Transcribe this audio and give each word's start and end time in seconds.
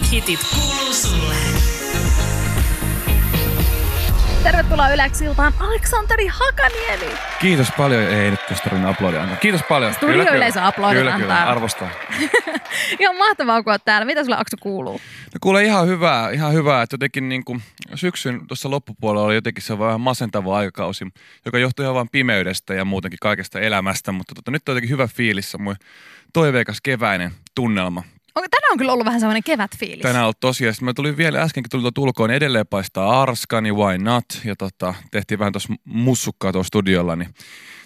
Uusimmat 0.00 0.12
hitit 0.12 0.40
kuuluu 0.54 0.92
sulle. 0.94 1.34
Tervetuloa 4.42 4.88
Yleäksiltaan 4.88 5.54
Aleksanteri 5.58 6.26
Hakaniemi. 6.26 7.14
Kiitos 7.40 7.68
paljon. 7.76 8.02
Ei 8.02 8.30
nyt 8.30 8.40
tästä 8.48 8.64
tarvinnut 8.64 8.90
aplodia 8.90 9.22
antaa. 9.22 9.36
Kiitos 9.36 9.62
paljon. 9.68 9.94
Studio-yleisö 9.94 10.62
aplodit 10.62 10.98
Kyllä, 10.98 11.12
kyllä. 11.12 11.34
antaa. 11.34 11.50
Arvostaa. 11.50 11.90
Ihan 13.00 13.16
mahtavaa, 13.16 13.62
kun 13.62 13.72
oot 13.72 13.84
täällä. 13.84 14.04
Mitä 14.04 14.24
sulle 14.24 14.36
Aksu 14.38 14.56
kuuluu? 14.60 15.00
No 15.34 15.38
kuule 15.40 15.64
ihan 15.64 15.86
hyvää, 15.86 16.30
ihan 16.30 16.52
hyvää, 16.52 16.82
että 16.82 16.94
jotenkin 16.94 17.28
niin 17.28 17.44
kuin 17.44 17.62
syksyn 17.94 18.46
tuossa 18.46 18.70
loppupuolella 18.70 19.26
oli 19.26 19.34
jotenkin 19.34 19.62
se 19.62 19.78
vähän 19.78 20.00
masentava 20.00 20.56
aikakausi, 20.56 21.04
joka 21.44 21.58
johtui 21.58 21.84
ihan 21.84 21.94
vain 21.94 22.08
pimeydestä 22.12 22.74
ja 22.74 22.84
muutenkin 22.84 23.18
kaikesta 23.22 23.60
elämästä, 23.60 24.12
mutta 24.12 24.34
tota, 24.34 24.50
nyt 24.50 24.68
on 24.68 24.72
jotenkin 24.72 24.90
hyvä 24.90 25.06
fiilis, 25.06 25.50
semmoinen 25.50 25.86
toiveikas 26.32 26.80
keväinen 26.80 27.30
tunnelma. 27.54 28.02
Tänään 28.34 28.72
on 28.72 28.78
kyllä 28.78 28.92
ollut 28.92 29.06
vähän 29.06 29.20
semmoinen 29.20 29.42
kevätfiilis. 29.42 30.02
Tänään 30.02 30.22
on 30.22 30.24
ollut 30.24 30.40
tosiaan, 30.40 30.74
sitten 30.74 30.84
mä 30.84 30.94
tulin 30.94 31.16
vielä 31.16 31.42
äskenkin 31.42 31.70
tuli 31.70 31.82
tuolta 31.82 32.00
ulkoa, 32.00 32.26
niin 32.26 32.36
edelleen 32.36 32.66
paistaa 32.66 33.22
arska, 33.22 33.60
niin 33.60 33.76
why 33.76 33.98
not? 33.98 34.24
Ja 34.44 34.56
tota, 34.56 34.94
tehtiin 35.10 35.38
vähän 35.38 35.52
tuossa 35.52 35.74
mussukkaa 35.84 36.52
tuossa 36.52 36.68
studiolla, 36.68 37.16
niin 37.16 37.34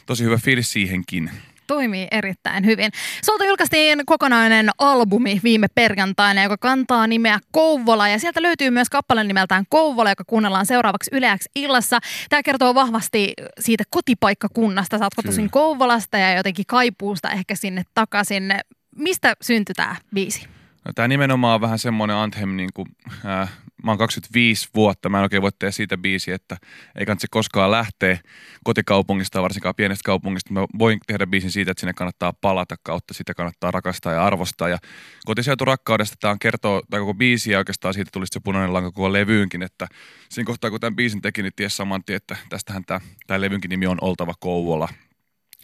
tosi 0.07 0.25
hyvä 0.25 0.37
fiilis 0.37 0.73
siihenkin. 0.73 1.31
Toimii 1.67 2.09
erittäin 2.11 2.65
hyvin. 2.65 2.91
Sulta 3.25 3.45
julkaistiin 3.45 4.03
kokonainen 4.07 4.71
albumi 4.79 5.41
viime 5.45 5.67
perjantaina, 5.75 6.43
joka 6.43 6.57
kantaa 6.57 7.07
nimeä 7.07 7.39
Kouvola. 7.53 8.09
Ja 8.09 8.19
sieltä 8.19 8.43
löytyy 8.43 8.71
myös 8.71 8.91
kappale 8.91 9.25
nimeltään 9.25 9.65
Kouvola, 9.69 10.11
joka 10.11 10.25
kuunnellaan 10.27 10.67
seuraavaksi 10.67 11.11
Yleäksi 11.13 11.51
illassa. 11.57 11.99
Tämä 12.29 12.43
kertoo 12.43 12.75
vahvasti 12.75 13.33
siitä 13.61 13.85
kotipaikkakunnasta. 13.91 14.99
Sä 14.99 15.05
oot 15.05 15.15
kotoisin 15.15 15.51
Kouvolasta 15.51 16.19
ja 16.19 16.35
jotenkin 16.35 16.65
kaipuusta 16.69 17.31
ehkä 17.31 17.55
sinne 17.55 17.83
takaisin. 17.95 18.55
Mistä 18.97 19.37
syntyi 19.43 19.75
tämä 19.75 19.97
biisi? 20.15 20.49
No, 20.85 20.93
tämä 20.95 21.09
nimenomaan 21.09 21.55
on 21.55 21.61
vähän 21.61 21.79
semmoinen 21.79 22.17
anthem, 22.17 22.49
niin 22.49 22.71
kuin, 22.75 22.89
äh, 23.27 23.53
mä 23.85 23.91
oon 23.91 23.99
25 23.99 24.69
vuotta, 24.75 25.09
mä 25.09 25.19
en 25.19 25.23
oikein 25.23 25.43
voi 25.43 25.51
tehdä 25.59 25.71
siitä 25.71 25.99
biisi, 25.99 26.33
että 26.33 26.57
ei 26.99 27.07
kannata 27.07 27.27
koskaan 27.31 27.71
lähteä 27.71 28.19
kotikaupungista, 28.65 29.43
varsinkaan 29.43 29.75
pienestä 29.75 30.03
kaupungista. 30.05 30.53
Mä 30.53 30.61
voin 30.79 30.99
tehdä 31.07 31.27
biisin 31.27 31.53
siitä, 31.53 31.71
että 31.71 31.81
sinne 31.81 31.93
kannattaa 31.93 32.33
palata 32.33 32.77
kautta, 32.83 33.15
sitä 33.15 33.35
kannattaa 33.35 33.71
rakastaa 33.71 34.13
ja 34.13 34.27
arvostaa. 34.27 34.69
Ja 34.69 34.79
kotiseutu 35.25 35.65
rakkaudesta 35.65 36.17
tämä 36.21 36.33
on 36.33 36.39
kertoo, 36.39 36.83
tai 36.91 37.01
koko 37.01 37.15
biisi 37.15 37.51
ja 37.51 37.59
oikeastaan 37.59 37.95
siitä 37.95 38.11
tuli 38.13 38.27
se 38.27 38.41
punainen 38.41 38.73
lanka 38.73 38.91
koko 38.91 39.13
levyynkin, 39.13 39.63
että 39.63 39.87
siinä 40.29 40.47
kohtaa 40.47 40.71
kun 40.71 40.81
tämän 40.81 40.97
biisin 40.97 41.23
teki, 41.23 41.43
niin 41.43 41.53
ties 41.57 41.77
saman 41.77 42.05
tien, 42.05 42.17
että 42.17 42.37
tästähän 42.49 42.85
tämä, 42.85 43.01
tämä 43.27 43.41
levynkin 43.41 43.69
nimi 43.69 43.87
on 43.87 43.99
Oltava 44.01 44.35
Kouvola. 44.41 44.89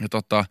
Ja 0.01 0.09
tota, 0.09 0.45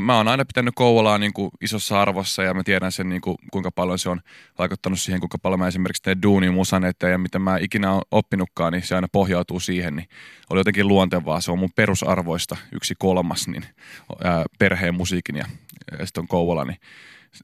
mä 0.00 0.16
oon 0.16 0.28
aina 0.28 0.44
pitänyt 0.44 0.74
Kouvolaa 0.74 1.18
niin 1.18 1.32
kuin 1.32 1.50
isossa 1.60 2.02
arvossa 2.02 2.42
ja 2.42 2.54
mä 2.54 2.62
tiedän 2.62 2.92
sen, 2.92 3.08
niin 3.08 3.20
kuin, 3.20 3.36
kuinka 3.52 3.70
paljon 3.70 3.98
se 3.98 4.08
on 4.08 4.20
vaikuttanut 4.58 5.00
siihen, 5.00 5.20
kuinka 5.20 5.38
paljon 5.38 5.60
mä 5.60 5.68
esimerkiksi 5.68 6.02
teen 6.02 6.22
duunin 6.22 6.54
musan 6.54 6.84
eteen 6.84 7.12
ja 7.12 7.18
mitä 7.18 7.38
mä 7.38 7.58
ikinä 7.60 7.92
oon 7.92 8.02
oppinutkaan, 8.10 8.72
niin 8.72 8.82
se 8.82 8.94
aina 8.94 9.08
pohjautuu 9.12 9.60
siihen, 9.60 9.96
niin 9.96 10.08
oli 10.50 10.60
jotenkin 10.60 10.88
luontevaa. 10.88 11.40
Se 11.40 11.52
on 11.52 11.58
mun 11.58 11.72
perusarvoista 11.76 12.56
yksi 12.72 12.94
kolmas, 12.98 13.48
niin 13.48 13.64
ää, 14.24 14.44
perheen 14.58 14.94
musiikin 14.94 15.36
ja, 15.36 15.44
ja 15.98 16.06
sitten 16.06 16.22
on 16.22 16.28
Kouvola, 16.28 16.64
niin 16.64 16.78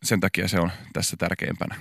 sen 0.03 0.21
takia 0.21 0.49
se 0.49 0.61
on 0.61 0.71
tässä 0.93 1.17
tärkeimpänä. 1.17 1.75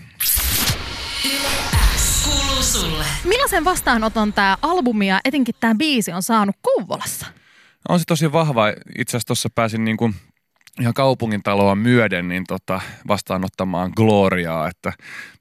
Millaisen 3.23 3.65
vastaanoton 3.65 4.33
tämä 4.33 4.57
albumi 4.61 5.07
ja 5.07 5.19
etenkin 5.25 5.55
tämä 5.59 5.75
biisi 5.75 6.11
on 6.11 6.23
saanut 6.23 6.55
Kouvolassa? 6.61 7.25
On 7.89 7.99
se 7.99 8.05
tosi 8.07 8.31
vahva. 8.31 8.69
Itse 8.97 9.11
asiassa 9.11 9.27
tuossa 9.27 9.49
pääsin 9.55 9.85
niin 9.85 9.97
kuin 9.97 10.15
ihan 10.79 10.93
kaupungin 10.93 11.43
taloa 11.43 11.75
myöden 11.75 12.27
niin 12.27 12.43
tota, 12.47 12.81
vastaanottamaan 13.07 13.91
Gloriaa. 13.95 14.67
Että 14.67 14.93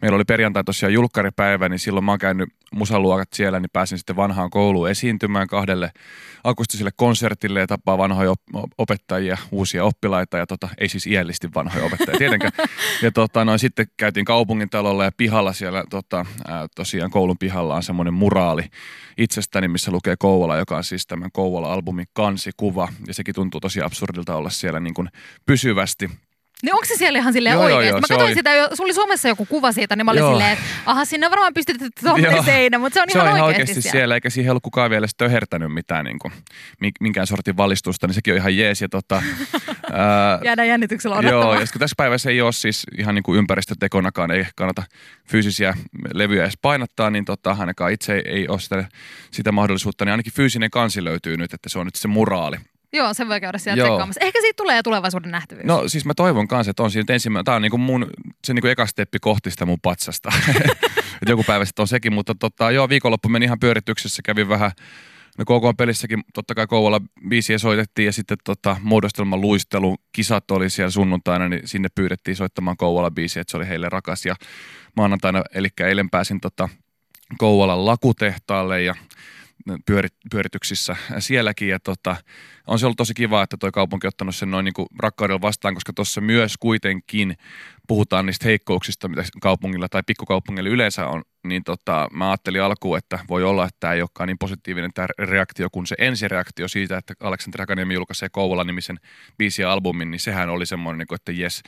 meillä 0.02 0.16
oli 0.16 0.24
perjantai 0.24 0.64
tosiaan 0.64 0.92
julkkaripäivä, 0.92 1.68
niin 1.68 1.78
silloin 1.78 2.04
mä 2.04 2.12
oon 2.12 2.18
käynyt 2.18 2.48
musaluokat 2.76 3.28
siellä, 3.32 3.60
niin 3.60 3.70
pääsin 3.72 3.98
sitten 3.98 4.16
vanhaan 4.16 4.50
kouluun 4.50 4.90
esiintymään 4.90 5.46
kahdelle 5.48 5.90
akustiselle 6.44 6.90
konsertille 6.96 7.60
ja 7.60 7.66
tapaa 7.66 7.98
vanhoja 7.98 8.30
op- 8.30 8.70
opettajia, 8.78 9.38
uusia 9.50 9.84
oppilaita 9.84 10.38
ja 10.38 10.46
tota, 10.46 10.68
ei 10.78 10.88
siis 10.88 11.06
iällisesti 11.06 11.48
vanhoja 11.54 11.84
opettajia 11.84 12.18
tietenkään. 12.18 12.52
Ja 13.02 13.12
tota, 13.12 13.44
noin, 13.44 13.58
sitten 13.58 13.86
käytiin 13.96 14.24
kaupungin 14.24 14.70
talolla 14.70 15.04
ja 15.04 15.10
pihalla 15.16 15.52
siellä 15.52 15.84
tota, 15.90 16.26
ää, 16.48 16.66
tosiaan 16.76 17.10
koulun 17.10 17.38
pihalla 17.38 17.74
on 17.74 17.82
semmoinen 17.82 18.14
muraali 18.14 18.62
itsestäni, 19.18 19.68
missä 19.68 19.90
lukee 19.90 20.14
Kouvola, 20.18 20.56
joka 20.56 20.76
on 20.76 20.84
siis 20.84 21.06
tämän 21.06 21.30
Kouvola-albumin 21.32 22.06
kansikuva. 22.12 22.88
Ja 23.06 23.14
sekin 23.14 23.34
tuntuu 23.34 23.60
tosi 23.60 23.82
absurdilta 23.82 24.36
olla 24.36 24.50
siellä 24.50 24.80
niin 24.80 24.94
kuin 24.94 25.08
pysyvästi. 25.46 26.10
Niin 26.62 26.74
onko 26.74 26.84
se 26.84 26.94
siellä 26.96 27.18
ihan 27.18 27.32
silleen 27.32 27.52
Joo, 27.52 27.68
joo, 27.68 27.78
oikeasti? 27.78 27.94
joo, 27.94 28.00
Mä 28.00 28.08
katsoin 28.08 28.28
oli. 28.28 28.34
sitä, 28.34 28.54
jo, 28.54 28.68
sulla 28.74 28.86
oli 28.86 28.94
Somessa 28.94 29.28
joku 29.28 29.46
kuva 29.46 29.72
siitä, 29.72 29.96
niin 29.96 30.04
mä 30.04 30.10
olin 30.10 30.20
Joo. 30.20 30.30
silleen, 30.30 30.52
että 30.52 30.64
aha, 30.86 31.04
sinne 31.04 31.26
on 31.26 31.30
varmaan 31.30 31.54
pystytetty 31.54 32.00
tuommoinen 32.00 32.32
Joo. 32.32 32.42
seinä, 32.44 32.78
mutta 32.78 32.94
se 32.94 33.02
on 33.02 33.06
se 33.12 33.18
ihan 33.18 33.28
on 33.30 33.36
ihan 33.36 33.46
oikeasti, 33.46 33.74
siellä. 33.82 33.90
siellä. 33.90 34.14
eikä 34.14 34.30
siihen 34.30 34.50
ollut 34.52 34.62
kukaan 34.62 34.90
vielä 34.90 35.06
töhertänyt 35.16 35.72
mitään 35.74 36.04
niin 36.04 36.18
kuin, 36.18 36.32
minkään 37.00 37.26
sortin 37.26 37.56
valistusta, 37.56 38.06
niin 38.06 38.14
sekin 38.14 38.34
on 38.34 38.38
ihan 38.38 38.56
jees. 38.56 38.80
Ja 38.82 38.88
tota, 38.88 39.22
ää, 39.92 40.38
Jäädään 40.44 40.68
jännityksellä 40.68 41.14
Joo, 41.16 41.20
odottamaan. 41.20 41.60
ja 41.60 41.66
sitten 41.66 41.80
tässä 41.80 41.94
päivässä 41.96 42.30
ei 42.30 42.40
ole 42.40 42.52
siis 42.52 42.82
ihan 42.98 43.14
niin 43.14 43.22
kuin 43.22 43.38
ympäristötekonakaan, 43.38 44.30
ei 44.30 44.46
kannata 44.56 44.82
fyysisiä 45.28 45.74
levyjä 46.14 46.42
edes 46.42 46.58
painattaa, 46.62 47.10
niin 47.10 47.24
tota, 47.24 47.56
ainakaan 47.60 47.92
itse 47.92 48.12
ei, 48.12 48.22
ei 48.26 48.48
ole 48.48 48.60
sitä, 48.60 48.84
sitä 49.30 49.52
mahdollisuutta, 49.52 50.04
niin 50.04 50.10
ainakin 50.12 50.32
fyysinen 50.32 50.70
kansi 50.70 51.04
löytyy 51.04 51.36
nyt, 51.36 51.54
että 51.54 51.68
se 51.68 51.78
on 51.78 51.86
nyt 51.86 51.94
se 51.94 52.08
muraali. 52.08 52.56
Joo, 52.96 53.14
sen 53.14 53.28
voi 53.28 53.40
käydä 53.40 53.58
siellä 53.58 53.78
Joo. 53.78 53.88
tsekkaamassa. 53.88 54.20
Ehkä 54.24 54.40
siitä 54.40 54.56
tulee 54.56 54.82
tulevaisuuden 54.82 55.30
nähtävyys. 55.30 55.66
No 55.66 55.88
siis 55.88 56.04
mä 56.04 56.14
toivon 56.14 56.48
kanssa, 56.48 56.70
että 56.70 56.82
on 56.82 56.90
siinä 56.90 57.14
ensimmäinen, 57.14 57.44
tämä 57.44 57.56
on 57.56 57.62
niin 57.62 57.70
kuin 57.70 57.80
mun, 57.80 58.10
se 58.44 58.54
niin 58.54 58.60
kuin 58.60 58.70
eka 58.70 58.86
steppi 58.86 59.18
kohti 59.18 59.50
sitä 59.50 59.66
mun 59.66 59.78
patsasta. 59.82 60.32
Et 61.22 61.28
joku 61.28 61.44
päivä 61.44 61.64
sitten 61.64 61.82
on 61.82 61.88
sekin, 61.88 62.12
mutta 62.12 62.34
tota, 62.34 62.70
joo, 62.70 62.88
viikonloppu 62.88 63.28
meni 63.28 63.44
ihan 63.44 63.60
pyörityksessä, 63.60 64.22
kävin 64.22 64.48
vähän 64.48 64.70
No 65.38 65.44
KK-pelissäkin 65.44 66.22
totta 66.34 66.54
kai 66.54 66.66
Kouvola 66.66 67.00
biisiä 67.28 67.58
soitettiin 67.58 68.06
ja 68.06 68.12
sitten 68.12 68.36
tota, 68.44 68.76
muodostelman 68.82 69.40
luistelu 69.40 69.96
kisat 70.12 70.50
oli 70.50 70.70
siellä 70.70 70.90
sunnuntaina, 70.90 71.48
niin 71.48 71.68
sinne 71.68 71.88
pyydettiin 71.94 72.36
soittamaan 72.36 72.76
Kouvola 72.76 73.10
biisiä, 73.10 73.40
että 73.40 73.50
se 73.50 73.56
oli 73.56 73.68
heille 73.68 73.88
rakas. 73.88 74.26
Ja 74.26 74.34
maanantaina, 74.96 75.42
eli 75.54 75.68
eilen 75.80 76.10
pääsin 76.10 76.40
tota, 76.40 76.68
Kouvolan 77.38 77.86
lakutehtaalle 77.86 78.82
ja 78.82 78.94
pyörit, 79.86 80.14
pyörityksissä 80.30 80.96
sielläkin. 81.18 81.68
Ja 81.68 81.80
tota, 81.80 82.16
on 82.66 82.78
se 82.78 82.86
ollut 82.86 82.96
tosi 82.96 83.14
kiva, 83.14 83.42
että 83.42 83.56
toi 83.56 83.72
kaupunki 83.72 84.06
on 84.06 84.08
ottanut 84.08 84.36
sen 84.36 84.50
noin 84.50 84.64
niin 84.64 84.74
kuin 84.74 84.86
rakkaudella 84.98 85.40
vastaan, 85.40 85.74
koska 85.74 85.92
tuossa 85.92 86.20
myös 86.20 86.56
kuitenkin 86.56 87.36
puhutaan 87.88 88.26
niistä 88.26 88.48
heikkouksista, 88.48 89.08
mitä 89.08 89.24
kaupungilla 89.40 89.88
tai 89.88 90.02
pikkukaupungilla 90.06 90.70
yleensä 90.70 91.06
on, 91.06 91.22
niin 91.48 91.64
tota, 91.64 92.08
mä 92.12 92.30
ajattelin 92.30 92.62
alkuun, 92.62 92.98
että 92.98 93.18
voi 93.28 93.44
olla, 93.44 93.64
että 93.64 93.76
tämä 93.80 93.92
ei 93.92 94.00
olekaan 94.00 94.26
niin 94.26 94.38
positiivinen 94.38 94.90
tämä 94.94 95.08
reaktio 95.18 95.68
kuin 95.72 95.86
se 95.86 95.94
ensireaktio 95.98 96.68
siitä, 96.68 96.98
että 96.98 97.14
Aleksanteri 97.20 97.62
Hakaniemi 97.62 97.94
julkaisee 97.94 98.28
Kouvola-nimisen 98.28 98.96
biisin 99.38 99.62
ja 99.62 99.72
albumin, 99.72 100.10
niin 100.10 100.20
sehän 100.20 100.48
oli 100.48 100.66
semmoinen, 100.66 100.98
niin 100.98 101.06
kuin, 101.06 101.16
että 101.16 101.32
jes. 101.32 101.62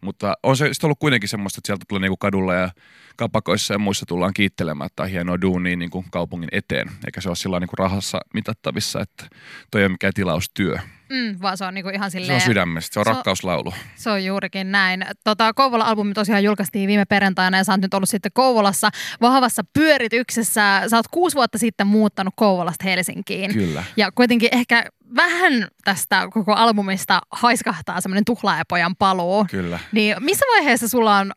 Mutta 0.00 0.34
on 0.42 0.56
se 0.56 0.74
sitten 0.74 0.88
ollut 0.88 0.98
kuitenkin 0.98 1.28
semmoista, 1.28 1.58
että 1.58 1.66
sieltä 1.66 1.84
tulee 1.88 2.00
niin 2.00 2.10
kuin 2.10 2.18
kadulla 2.18 2.54
ja 2.54 2.70
kapakoissa 3.16 3.74
ja 3.74 3.78
muissa 3.78 4.06
tullaan 4.06 4.34
kiittelemään, 4.34 4.90
on 5.00 5.08
hienoa 5.08 5.40
duunia 5.40 5.76
niin 5.76 5.90
kuin 5.90 6.06
kaupungin 6.10 6.48
eteen, 6.52 6.90
eikä 7.06 7.20
se 7.20 7.28
ole 7.28 7.36
sillä 7.36 7.60
niin 7.60 7.68
kuin 7.68 7.78
rahassa 7.78 8.20
mitattavissa, 8.34 9.00
että 9.00 9.36
toi 9.70 9.80
ei 9.80 9.84
ole 9.84 9.92
mikään 9.92 10.14
tilaustyö. 10.14 10.78
Mm, 11.10 11.36
vaan 11.42 11.56
se 11.56 11.64
on 11.64 11.74
niinku 11.74 11.90
ihan 11.90 12.10
Se 12.10 12.18
silleen... 12.18 12.34
on 12.34 12.40
sydämestä, 12.40 12.94
se 12.94 13.00
on 13.00 13.06
Se 13.06 13.12
rakkauslaulu. 13.12 13.74
Se 13.94 14.10
on 14.10 14.24
juurikin 14.24 14.72
näin. 14.72 15.06
Tota, 15.24 15.52
Kouvola-albumi 15.54 16.12
tosiaan 16.14 16.44
julkaistiin 16.44 16.88
viime 16.88 17.04
perjantaina 17.04 17.56
ja 17.56 17.64
sä 17.64 17.72
oot 17.72 17.80
nyt 17.80 17.94
ollut 17.94 18.08
sitten 18.08 18.32
Kouvolassa 18.34 18.90
vahvassa 19.20 19.62
pyörityksessä. 19.72 20.82
Sä 20.88 20.96
oot 20.96 21.08
kuusi 21.08 21.36
vuotta 21.36 21.58
sitten 21.58 21.86
muuttanut 21.86 22.34
Kouvolasta 22.36 22.84
Helsinkiin. 22.84 23.54
Kyllä. 23.54 23.84
Ja 23.96 24.12
kuitenkin 24.12 24.48
ehkä 24.52 24.84
vähän 25.16 25.68
tästä 25.84 26.28
koko 26.32 26.52
albumista 26.54 27.20
haiskahtaa 27.30 28.00
semmoinen 28.00 28.24
tuhlaajapojan 28.24 28.96
paluu. 28.96 29.46
Kyllä. 29.50 29.78
Niin 29.92 30.16
missä 30.20 30.44
vaiheessa 30.54 30.88
sulla 30.88 31.16
on 31.18 31.32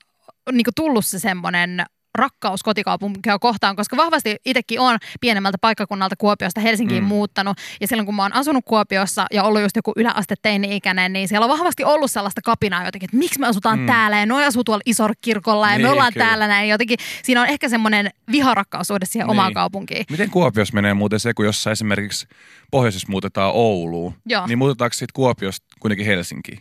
niinku 0.52 0.72
tullut 0.76 1.06
se 1.06 1.20
semmoinen 1.20 1.86
rakkaus 2.16 2.64
kotikaupunkia 2.64 3.40
kohtaan, 3.40 3.76
koska 3.76 3.98
vahvasti 3.98 4.36
itsekin 4.46 4.80
on 4.80 4.98
pienemmältä 5.22 5.58
paikkakunnalta 5.62 6.16
Kuopiosta 6.16 6.62
Helsinkiin 6.62 7.04
mm. 7.04 7.08
Muuttanut. 7.08 7.58
Ja 7.82 7.88
silloin 7.88 8.06
kun 8.06 8.16
mä 8.16 8.22
oon 8.22 8.34
asunut 8.36 8.66
Kuopiossa 8.66 9.26
ja 9.32 9.44
ollut 9.44 9.62
just 9.62 9.76
joku 9.76 9.94
yläaste 9.96 10.36
teini-ikäinen, 10.42 11.14
niin 11.14 11.28
siellä 11.28 11.46
on 11.46 11.52
vahvasti 11.52 11.84
ollut 11.84 12.12
sellaista 12.12 12.42
kapinaa 12.42 12.86
jotenkin, 12.86 13.08
että 13.08 13.18
miksi 13.18 13.40
me 13.40 13.48
asutaan 13.48 13.80
mm. 13.80 13.86
Täällä 13.86 14.20
ja 14.20 14.26
noi 14.26 14.46
asuu 14.46 14.64
tuolla 14.64 14.82
Isorkirkolla 14.86 15.68
ja 15.70 15.78
niin, 15.78 15.86
me 15.88 15.90
ollaan 15.92 16.14
kyllä. 16.14 16.26
täällä 16.26 16.48
näin. 16.48 16.70
Jotenkin 16.70 16.98
siinä 17.24 17.42
on 17.42 17.48
ehkä 17.48 17.70
semmoinen 17.70 18.10
viharakkaus 18.32 18.88
suhde 18.88 19.06
siihen 19.06 19.28
Niin. 19.28 19.32
omaan 19.32 19.54
kaupunkiin. 19.54 20.06
Miten 20.12 20.30
Kuopiossa 20.30 20.74
menee 20.74 20.94
muuten 20.94 21.20
se, 21.20 21.34
kun 21.34 21.46
jossain 21.46 21.72
esimerkiksi 21.72 22.28
pohjoisessa 22.72 23.08
muutetaan 23.10 23.52
Ouluun, 23.54 24.14
Joo. 24.26 24.48
niin 24.48 24.58
muutetaanko 24.58 24.94
siitä 24.94 25.12
Kuopiosta 25.16 25.66
kuitenkin 25.80 26.06
Helsinkiin? 26.06 26.60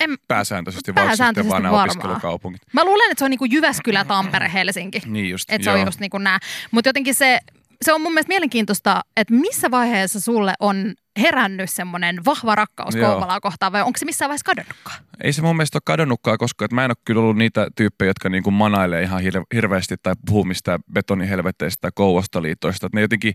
En, 0.00 0.16
Pääsääntöisesti, 0.28 0.92
Pääsääntöisesti 0.92 1.50
vaan 1.50 1.62
nämä 1.62 1.72
varmaan. 1.72 1.90
opiskelukaupungit? 1.98 2.62
mä 2.72 2.84
luulen, 2.84 3.10
että 3.10 3.18
se 3.18 3.24
on 3.24 3.30
niinku 3.30 3.44
Jyväskylä, 3.44 4.04
Tampere, 4.04 4.50
Helsinki. 4.52 5.02
Niin 5.06 5.30
just, 5.30 5.52
Että 5.52 5.64
se 5.64 5.70
on 5.70 5.86
just 5.86 6.00
niin 6.00 6.10
kuin 6.10 6.24
nämä. 6.24 6.38
Mutta 6.70 6.88
jotenkin 6.88 7.14
se, 7.14 7.38
se 7.84 7.92
on 7.92 8.00
mun 8.00 8.12
mielestä 8.12 8.28
mielenkiintoista, 8.30 9.00
että 9.16 9.34
missä 9.34 9.70
vaiheessa 9.70 10.20
sulle 10.20 10.54
on 10.60 10.94
herännyt 11.20 11.70
semmoinen 11.70 12.24
vahva 12.24 12.54
rakkaus 12.54 12.94
Joo. 12.94 13.10
Kouvolaa 13.10 13.40
kohtaan 13.40 13.72
vai 13.72 13.82
onko 13.82 13.98
se 13.98 14.04
missään 14.04 14.28
vaiheessa 14.28 14.44
kadonnutkaan? 14.44 14.96
Ei 15.24 15.32
se 15.32 15.42
mun 15.42 15.56
mielestä 15.56 15.76
ole 15.76 15.82
kadonnutkaan, 15.84 16.38
koska 16.38 16.64
et 16.64 16.72
mä 16.72 16.84
en 16.84 16.90
ole 16.90 16.96
kyllä 17.04 17.20
ollut 17.22 17.36
niitä 17.36 17.66
tyyppejä, 17.76 18.10
jotka 18.10 18.28
niinku 18.28 18.50
manailee 18.50 19.02
ihan 19.02 19.20
hir- 19.20 19.46
hirveästi 19.54 19.94
tai 20.02 20.14
puhuu 20.26 20.44
mistään 20.44 20.80
betonihelvetteistä 20.92 21.80
tai 21.80 21.90
kouvostoliitoista. 21.94 22.86
Et 22.86 22.92
ne 22.92 23.00
jotenkin, 23.00 23.34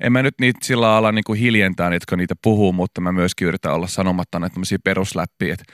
en 0.00 0.12
mä 0.12 0.22
nyt 0.22 0.34
niitä 0.40 0.58
sillä 0.62 0.96
ala 0.96 1.12
niinku 1.12 1.32
hiljentää, 1.32 1.90
niitä, 1.90 2.02
jotka 2.02 2.16
niitä 2.16 2.34
puhuu, 2.42 2.72
mutta 2.72 3.00
mä 3.00 3.12
myöskin 3.12 3.48
yritän 3.48 3.72
olla 3.72 3.86
sanomatta 3.86 4.38
näitä 4.38 4.54
tämmöisiä 4.54 4.78
perusläppiä, 4.84 5.54
että 5.54 5.64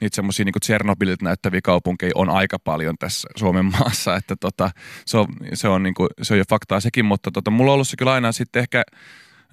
niitä 0.00 0.16
semmoisia 0.16 0.44
niin 0.44 0.52
Tsernobylit 0.60 1.22
näyttäviä 1.22 1.60
kaupunkeja 1.64 2.12
on 2.14 2.30
aika 2.30 2.58
paljon 2.58 2.94
tässä 2.98 3.28
Suomen 3.36 3.64
maassa, 3.78 4.16
että 4.16 4.36
tota, 4.40 4.70
se, 5.06 5.18
on, 5.18 5.26
se, 5.54 5.68
on, 5.68 5.82
niin 5.82 5.94
kuin, 5.94 6.08
se 6.22 6.34
on 6.34 6.38
jo 6.38 6.44
faktaa 6.48 6.80
sekin, 6.80 7.04
mutta 7.04 7.30
tota, 7.30 7.50
mulla 7.50 7.70
on 7.70 7.74
ollut 7.74 7.88
se 7.88 7.96
kyllä 7.96 8.12
aina 8.12 8.32
sitten 8.32 8.60
ehkä, 8.60 8.82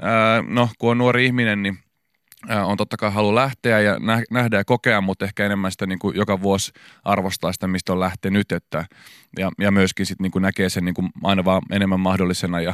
ää, 0.01 0.43
no 0.47 0.69
kun 0.79 0.91
on 0.91 0.97
nuori 0.97 1.25
ihminen, 1.25 1.63
niin 1.63 1.77
on 2.65 2.77
totta 2.77 2.97
kai 2.97 3.11
halu 3.11 3.35
lähteä 3.35 3.79
ja 3.79 3.99
nä- 3.99 4.23
nähdä 4.31 4.57
ja 4.57 4.65
kokea, 4.65 5.01
mutta 5.01 5.25
ehkä 5.25 5.45
enemmän 5.45 5.71
sitä 5.71 5.85
niin 5.85 5.99
kuin 5.99 6.15
joka 6.15 6.41
vuosi 6.41 6.71
arvostaa 7.03 7.53
sitä, 7.53 7.67
mistä 7.67 7.93
on 7.93 7.99
lähtenyt, 7.99 8.51
että, 8.51 8.85
ja, 9.39 9.51
ja 9.59 9.71
myöskin 9.71 10.05
sitten 10.05 10.23
niin 10.23 10.31
kuin 10.31 10.41
näkee 10.41 10.69
sen 10.69 10.85
niin 10.85 10.95
kuin 10.95 11.09
aina 11.23 11.45
vaan 11.45 11.61
enemmän 11.71 11.99
mahdollisena 11.99 12.61
ja 12.61 12.73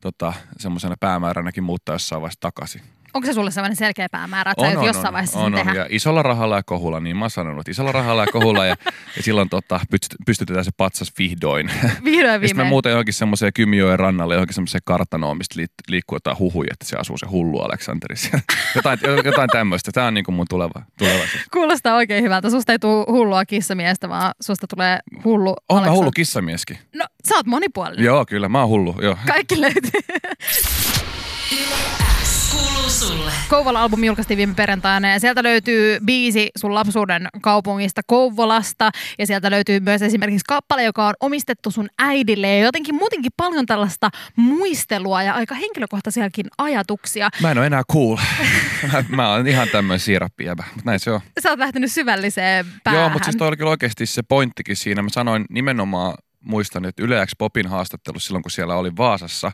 tota, 0.00 0.32
semmoisena 0.58 0.94
päämääränäkin 1.00 1.64
muuttaa 1.64 1.94
jossain 1.94 2.22
vaiheessa 2.22 2.40
takaisin. 2.40 2.82
Onko 3.14 3.26
se 3.26 3.32
sulle 3.32 3.50
sellainen 3.50 3.76
selkeä 3.76 4.08
päämäärä, 4.12 4.50
että 4.50 4.62
sä 4.64 4.68
aiot 4.68 4.86
jossain 4.86 5.12
vaiheessa 5.14 5.38
on, 5.38 5.52
sen 5.52 5.60
on. 5.60 5.66
tehdä? 5.66 5.80
Ja 5.80 5.86
isolla 5.90 6.22
rahalla 6.22 6.56
ja 6.56 6.62
kohulla, 6.62 7.00
niin 7.00 7.16
mä 7.16 7.24
oon 7.24 7.30
sanonut, 7.30 7.60
että 7.60 7.70
isolla 7.70 7.92
rahalla 7.92 8.22
ja 8.22 8.26
kohulla 8.32 8.66
ja, 8.66 8.76
ja 9.16 9.22
silloin 9.22 9.48
tota, 9.48 9.80
pyst- 9.94 10.16
pystytetään 10.26 10.64
se 10.64 10.70
patsas 10.76 11.12
vihdoin. 11.18 11.70
Vihdoin 12.04 12.26
Ja 12.26 12.32
sitten 12.32 12.38
mä 12.38 12.40
viimein. 12.40 12.66
muuten 12.68 12.90
johonkin 12.90 13.14
semmoiseen 13.14 13.52
Kymijoen 13.52 13.98
rannalle, 13.98 14.34
johonkin 14.34 14.54
semmoiseen 14.54 14.82
kartanoon, 14.84 15.36
mistä 15.38 15.60
liikkuu 15.88 16.16
jotain 16.16 16.38
huhuja, 16.38 16.68
että 16.72 16.84
se 16.86 16.96
asuu 16.96 17.18
se 17.18 17.26
hullu 17.26 17.60
Aleksanterissa. 17.60 18.38
jotain, 18.76 18.98
jotain 19.24 19.48
tämmöistä. 19.52 19.92
Tämä 19.92 20.06
on 20.06 20.14
niin 20.14 20.24
kuin 20.24 20.34
mun 20.34 20.46
tuleva, 20.50 20.82
tulevaisuus. 20.98 21.42
Kuulostaa 21.52 21.96
oikein 21.96 22.24
hyvältä. 22.24 22.50
Susta 22.50 22.72
ei 22.72 22.78
tule 22.78 23.04
hullua 23.08 23.44
kissamiestä, 23.44 24.08
vaan 24.08 24.32
susta 24.42 24.66
tulee 24.66 24.98
hullu 25.24 25.56
On 25.68 25.76
mä 25.82 25.86
Aleksand- 25.86 25.90
hullu 25.94 26.10
kissamieskin. 26.10 26.78
No, 26.96 27.04
sä 27.28 27.34
oot 27.36 27.46
monipuolinen. 27.46 28.04
Joo, 28.04 28.24
kyllä, 28.26 28.48
mä 28.48 28.60
oon 28.60 28.68
hullu. 28.68 28.96
Joo. 29.02 29.16
Kaikki 29.26 29.60
löytyy. 29.60 30.00
Sulle. 32.90 33.32
Kouvola-albumi 33.48 34.06
julkaistiin 34.06 34.38
viime 34.38 34.54
perjantaina 34.54 35.10
ja 35.10 35.20
sieltä 35.20 35.42
löytyy 35.42 35.98
biisi 36.04 36.50
sun 36.58 36.74
lapsuuden 36.74 37.28
kaupungista 37.42 38.00
Kouvolasta 38.06 38.90
ja 39.18 39.26
sieltä 39.26 39.50
löytyy 39.50 39.80
myös 39.80 40.02
esimerkiksi 40.02 40.44
kappale, 40.48 40.84
joka 40.84 41.06
on 41.06 41.14
omistettu 41.20 41.70
sun 41.70 41.88
äidille 41.98 42.56
ja 42.56 42.64
jotenkin 42.64 42.94
muutenkin 42.94 43.32
paljon 43.36 43.66
tällaista 43.66 44.10
muistelua 44.36 45.22
ja 45.22 45.34
aika 45.34 45.54
henkilökohtaisiakin 45.54 46.46
ajatuksia. 46.58 47.28
Mä 47.42 47.50
en 47.50 47.58
ole 47.58 47.66
enää 47.66 47.82
cool. 47.92 48.16
mä, 48.92 49.04
mä 49.16 49.30
oon 49.30 49.46
ihan 49.46 49.68
tämmöinen 49.68 50.00
siirappijäbä, 50.00 50.64
mutta 50.74 50.90
näin 50.90 51.00
se 51.00 51.10
on. 51.10 51.20
Sä 51.42 51.50
oot 51.50 51.58
lähtenyt 51.58 51.92
syvälliseen 51.92 52.66
päähän. 52.84 53.00
Joo, 53.00 53.08
mutta 53.10 53.24
siis 53.24 53.36
toi 53.36 53.48
oli 53.48 53.56
kyllä 53.56 53.70
oikeasti 53.70 54.06
se 54.06 54.22
pointtikin 54.22 54.76
siinä. 54.76 55.02
Mä 55.02 55.08
sanoin 55.08 55.44
nimenomaan, 55.50 56.14
muistan, 56.40 56.84
että 56.84 57.02
Yle 57.02 57.26
X 57.26 57.30
Popin 57.38 57.66
haastattelussa 57.66 58.26
silloin, 58.26 58.42
kun 58.42 58.50
siellä 58.50 58.74
oli 58.74 58.96
Vaasassa, 58.96 59.52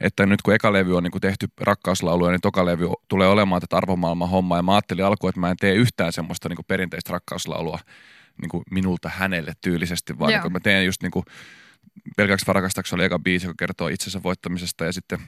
että 0.00 0.26
nyt 0.26 0.42
kun 0.42 0.54
eka 0.54 0.72
levy 0.72 0.96
on 0.96 1.02
niin 1.02 1.20
tehty 1.20 1.46
rakkauslauluja, 1.60 2.30
niin 2.30 2.40
toka 2.40 2.64
levy 2.64 2.88
tulee 3.08 3.28
olemaan 3.28 3.60
tätä 3.60 3.76
arvomaailman 3.76 4.30
hommaa. 4.30 4.58
Ja 4.58 4.62
mä 4.62 4.74
ajattelin 4.74 5.04
alkuun, 5.04 5.28
että 5.28 5.40
mä 5.40 5.50
en 5.50 5.56
tee 5.56 5.74
yhtään 5.74 6.12
semmoista 6.12 6.48
niin 6.48 6.58
perinteistä 6.68 7.12
rakkauslaulua 7.12 7.78
niin 8.40 8.48
kuin 8.48 8.64
minulta 8.70 9.10
hänelle 9.14 9.52
tyylisesti, 9.60 10.18
vaan 10.18 10.30
Joo. 10.30 10.36
niin 10.36 10.42
kuin 10.42 10.52
mä 10.52 10.60
teen 10.60 10.86
just 10.86 11.02
niin 11.02 11.10
kuin, 11.10 11.24
pelkäksi 12.16 12.46
varakas 12.46 12.92
oli 12.92 13.04
eka 13.04 13.18
biisi, 13.18 13.46
joka 13.46 13.54
kertoo 13.58 13.88
itsensä 13.88 14.22
voittamisesta 14.22 14.84
ja 14.84 14.92
sitten 14.92 15.18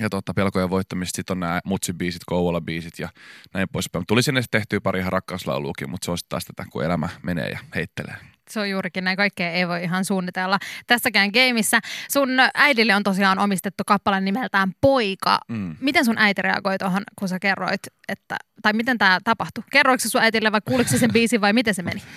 ja 0.00 0.10
tota, 0.10 0.34
pelkojen 0.34 0.70
voittamista, 0.70 1.16
sitten 1.16 1.34
on 1.34 1.40
nämä 1.40 1.60
mutsibiisit, 1.64 2.22
Kouvola-biisit 2.30 2.98
ja 2.98 3.08
näin 3.54 3.68
poispäin. 3.72 4.04
Tuli 4.08 4.22
sinne 4.22 4.42
tehtyä 4.50 4.80
pari 4.80 5.00
ihan 5.00 5.12
rakkauslauluukin, 5.12 5.90
mutta 5.90 6.04
se 6.04 6.10
on 6.10 6.18
taas 6.28 6.44
tätä, 6.44 6.64
kun 6.70 6.84
elämä 6.84 7.08
menee 7.22 7.48
ja 7.48 7.58
heittelee. 7.74 8.16
Se 8.50 8.60
on 8.60 8.70
juurikin 8.70 9.04
näin. 9.04 9.16
Kaikkea 9.16 9.50
ei 9.50 9.68
voi 9.68 9.82
ihan 9.82 10.04
suunnitella 10.04 10.58
tässäkään 10.86 11.30
gameissa. 11.30 11.80
Sun 12.10 12.28
äidille 12.54 12.94
on 12.94 13.02
tosiaan 13.02 13.38
omistettu 13.38 13.82
kappale 13.86 14.20
nimeltään 14.20 14.72
Poika. 14.80 15.38
Mm. 15.48 15.76
Miten 15.80 16.04
sun 16.04 16.18
äiti 16.18 16.42
reagoi 16.42 16.78
tuohon, 16.78 17.02
kun 17.18 17.28
sä 17.28 17.38
kerroit, 17.38 17.80
että, 18.08 18.36
tai 18.62 18.72
miten 18.72 18.98
tämä 18.98 19.18
tapahtui? 19.24 19.64
Kerroiko 19.72 20.00
se 20.00 20.08
sun 20.08 20.22
äitille 20.22 20.52
vai 20.52 20.60
kuuliko 20.64 20.90
se 20.90 20.98
sen 20.98 21.12
biisin 21.12 21.40
vai 21.40 21.52
miten 21.52 21.74
se 21.74 21.82
meni? 21.82 22.02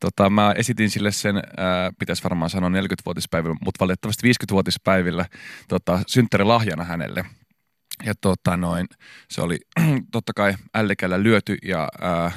Tota, 0.00 0.30
mä 0.30 0.54
esitin 0.56 0.90
sille 0.90 1.12
sen, 1.12 1.36
ää, 1.36 1.90
pitäisi 1.98 2.24
varmaan 2.24 2.50
sanoa 2.50 2.70
40-vuotispäivillä, 2.70 3.56
mutta 3.64 3.80
valitettavasti 3.80 4.28
50-vuotispäivillä 4.28 5.24
tota, 5.68 6.00
synttärilahjana 6.06 6.84
hänelle. 6.84 7.24
Ja 8.04 8.14
tota 8.20 8.56
noin, 8.56 8.86
se 9.30 9.40
oli 9.42 9.58
totta 10.12 10.32
kai 10.36 10.54
ällikällä 10.74 11.22
lyöty 11.22 11.56
ja 11.62 11.88
ää, 12.00 12.30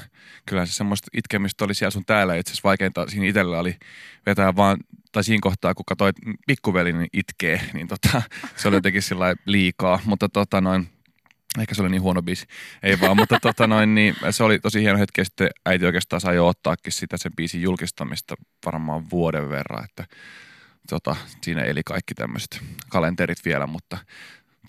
kyllä 0.45 0.65
se 0.65 0.73
semmoista 0.73 1.07
itkemistä 1.13 1.65
oli 1.65 1.75
siellä 1.75 1.91
sun 1.91 2.05
täällä. 2.05 2.35
Itse 2.35 2.51
asiassa 2.51 2.67
vaikeinta 2.67 3.07
siinä 3.07 3.27
itsellä 3.27 3.59
oli 3.59 3.77
vetää 4.25 4.55
vaan, 4.55 4.77
tai 5.11 5.23
siinä 5.23 5.39
kohtaa 5.41 5.73
kun 5.73 5.85
katsoit 5.85 6.15
pikkuveli 6.47 6.93
niin 6.93 7.09
itkee, 7.13 7.61
niin 7.73 7.87
tota, 7.87 8.21
se 8.55 8.67
oli 8.67 8.75
jotenkin 8.75 9.01
sillä 9.01 9.35
liikaa. 9.45 9.99
Mutta 10.05 10.29
tota 10.29 10.61
noin, 10.61 10.89
Ehkä 11.59 11.75
se 11.75 11.81
oli 11.81 11.89
niin 11.89 12.01
huono 12.01 12.21
biisi. 12.21 12.45
Ei 12.83 12.99
vaan, 12.99 13.17
mutta 13.17 13.39
tota 13.41 13.67
noin, 13.67 13.95
niin 13.95 14.15
se 14.31 14.43
oli 14.43 14.59
tosi 14.59 14.81
hieno 14.81 14.99
hetki. 14.99 15.25
Sitten 15.25 15.49
äiti 15.65 15.85
oikeastaan 15.85 16.21
sai 16.21 16.35
jo 16.35 16.47
ottaakin 16.47 16.93
sitä 16.93 17.17
sen 17.17 17.31
biisin 17.35 17.61
julkistamista 17.61 18.35
varmaan 18.65 19.09
vuoden 19.09 19.49
verran. 19.49 19.83
Että 19.83 20.05
tota, 20.89 21.15
siinä 21.41 21.63
eli 21.63 21.81
kaikki 21.85 22.13
tämmöiset 22.13 22.61
kalenterit 22.89 23.45
vielä, 23.45 23.67
mutta 23.67 23.97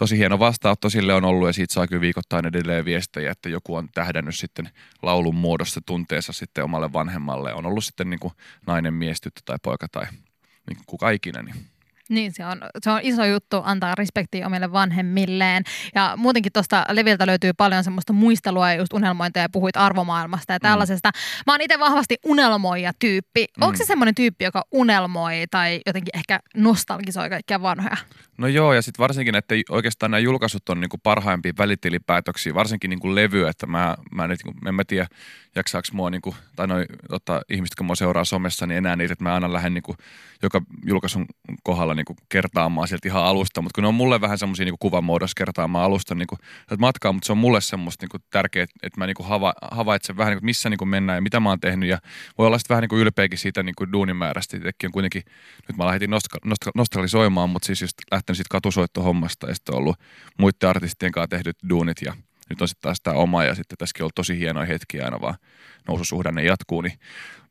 tosi 0.00 0.19
hieno 0.19 0.38
vastaanotto 0.38 0.91
sille 0.91 1.14
on 1.14 1.25
ollut 1.25 1.49
ja 1.49 1.52
siitä 1.52 1.75
saa 1.75 1.87
kyllä 1.87 2.00
viikoittain 2.00 2.47
edelleen 2.47 2.85
viestejä, 2.85 3.31
että 3.31 3.49
joku 3.49 3.75
on 3.75 3.88
tähdännyt 3.94 4.37
sitten 4.37 4.70
laulun 5.02 5.35
muodossa 5.35 5.81
tunteensa 5.87 6.32
sitten 6.32 6.64
omalle 6.64 6.93
vanhemmalle. 6.93 7.55
On 7.55 7.67
ollut 7.67 7.85
sitten 7.85 8.11
niin 8.11 8.20
kuin 8.20 8.32
nainen, 8.67 8.94
mies, 8.94 9.20
tyttö 9.20 9.41
tai 9.44 9.56
poika 9.62 9.88
tai 9.88 10.05
niin 10.69 10.76
kuin 10.76 10.85
kuka 10.87 11.11
ikinä. 11.11 11.43
Niin. 11.43 11.55
Niin, 12.08 12.32
se 12.32 12.47
on, 12.47 12.61
se 12.82 12.91
on 12.91 13.00
iso 13.02 13.25
juttu 13.25 13.61
antaa 13.64 13.94
respektiä 13.94 14.47
omille 14.47 14.73
vanhemmilleen. 14.73 15.64
Ja 15.94 16.14
muutenkin 16.17 16.52
tuosta 16.52 16.85
leviltä 16.88 17.26
löytyy 17.26 17.52
paljon 17.52 17.85
semmoista 17.85 18.12
muistelua 18.12 18.70
ja 18.70 18.79
just 18.79 18.93
unelmointia 18.93 19.43
ja 19.43 19.49
puhuit 19.49 19.76
arvomaailmasta 19.76 20.52
ja 20.52 20.61
tällaisesta. 20.61 21.11
Mä 21.47 21.52
oon 21.52 21.61
itse 21.61 21.79
vahvasti 21.79 22.17
unelmoija-tyyppi. 22.26 23.47
Mm. 23.56 23.62
Onko 23.62 23.76
se 23.76 23.85
semmoinen 23.85 24.14
tyyppi, 24.14 24.44
joka 24.44 24.64
unelmoi 24.73 25.44
tai 25.50 25.81
jotenkin 25.87 26.19
ehkä 26.19 26.41
nostalgisoi 26.56 27.31
kaikkia 27.31 27.62
vanhoja? 27.62 27.97
No 28.40 28.48
joo, 28.48 28.72
ja 28.72 28.82
sitten 28.82 29.02
varsinkin, 29.02 29.34
että 29.34 29.54
oikeastaan 29.70 30.10
nämä 30.10 30.19
julkaisut 30.19 30.69
on 30.69 30.81
niinku 30.81 30.98
parhaimpia 30.98 31.52
välitilipäätöksiä, 31.58 32.54
varsinkin 32.54 32.90
niinku 32.90 33.14
levy, 33.14 33.46
että 33.46 33.66
mä, 33.66 33.96
mä 34.14 34.26
nyt, 34.28 34.40
niinku- 34.44 34.68
en 34.68 34.75
mä 34.75 34.85
tiedä, 34.85 35.06
jaksaako 35.56 35.88
mua, 35.92 36.11
niinku, 36.11 36.35
tai 36.56 36.66
noi, 36.66 36.85
tota, 37.09 37.42
ihmiset, 37.50 37.75
kun 37.75 37.87
mua 37.87 37.94
seuraa 37.94 38.25
somessa, 38.25 38.66
niin 38.66 38.78
enää 38.78 38.97
niitä, 38.97 39.12
että 39.12 39.25
mä 39.25 39.35
aina 39.35 39.52
lähden 39.52 39.75
niinku, 39.75 39.97
joka 40.42 40.62
julkaisun 40.87 41.26
kohdalla 41.62 41.94
niinku, 41.94 42.16
kertaamaan 42.28 42.88
sieltä 42.88 43.09
ihan 43.09 43.25
alusta, 43.25 43.62
mutta 43.62 43.75
kun 43.75 43.82
ne 43.82 43.88
on 43.88 43.94
mulle 43.94 44.20
vähän 44.20 44.38
semmoisia 44.38 44.64
niinku, 44.64 44.78
kuvamuodossa 44.80 45.35
kertaamaan 45.37 45.85
alusta 45.85 46.14
niinku, 46.14 46.37
matkaa, 46.78 47.12
mutta 47.12 47.26
se 47.26 47.32
on 47.32 47.38
mulle 47.38 47.61
semmoista 47.61 48.04
niinku, 48.04 48.18
tärkeää, 48.30 48.66
että 48.82 49.00
mä 49.00 49.06
niinku, 49.06 49.23
hava, 49.23 49.54
havaitsen 49.70 50.16
vähän, 50.16 50.30
niinku, 50.30 50.44
missä 50.44 50.70
niinku, 50.70 50.85
mennään 50.85 51.16
ja 51.16 51.23
mitä 51.23 51.40
mä 51.40 51.49
oon 51.49 51.61
tehnyt, 51.61 51.88
ja 51.88 51.99
voi 52.38 52.47
olla 52.47 52.59
sitten 52.59 52.75
vähän 52.75 52.82
niinku, 52.82 52.97
ylpeäkin 52.97 53.38
siitä 53.38 53.62
niinku, 53.62 53.92
duunimäärästä, 53.92 54.56
itsekin 54.56 54.88
on 54.88 54.92
kuitenkin, 54.92 55.23
nyt 55.68 55.76
mä 55.76 55.87
lähdin 55.87 56.11
nostal- 56.11 56.49
nostal- 56.49 56.73
nostalisoimaan, 56.75 57.50
mutta 57.50 57.66
siis 57.66 57.82
just 57.82 57.97
lähtenyt 58.30 58.37
siitä 58.37 58.50
katusoittohommasta 58.50 59.49
ja 59.49 59.54
sitten 59.54 59.75
ollut 59.75 59.96
muiden 60.38 60.68
artistien 60.68 61.12
kanssa 61.12 61.28
tehdyt 61.28 61.56
duunit 61.68 61.96
ja 62.02 62.14
nyt 62.50 62.62
on 62.62 62.69
sitten 62.69 62.83
taas 62.83 63.00
tämä 63.00 63.16
oma 63.16 63.45
ja 63.45 63.54
sitten 63.54 63.78
tässäkin 63.78 64.02
on 64.02 64.04
ollut 64.04 64.14
tosi 64.14 64.38
hienoja 64.38 64.66
hetkiä 64.66 65.04
aina 65.04 65.21
vaan 65.21 65.35
noususuhdanne 65.88 66.42
jatkuu, 66.42 66.80
niin 66.80 66.99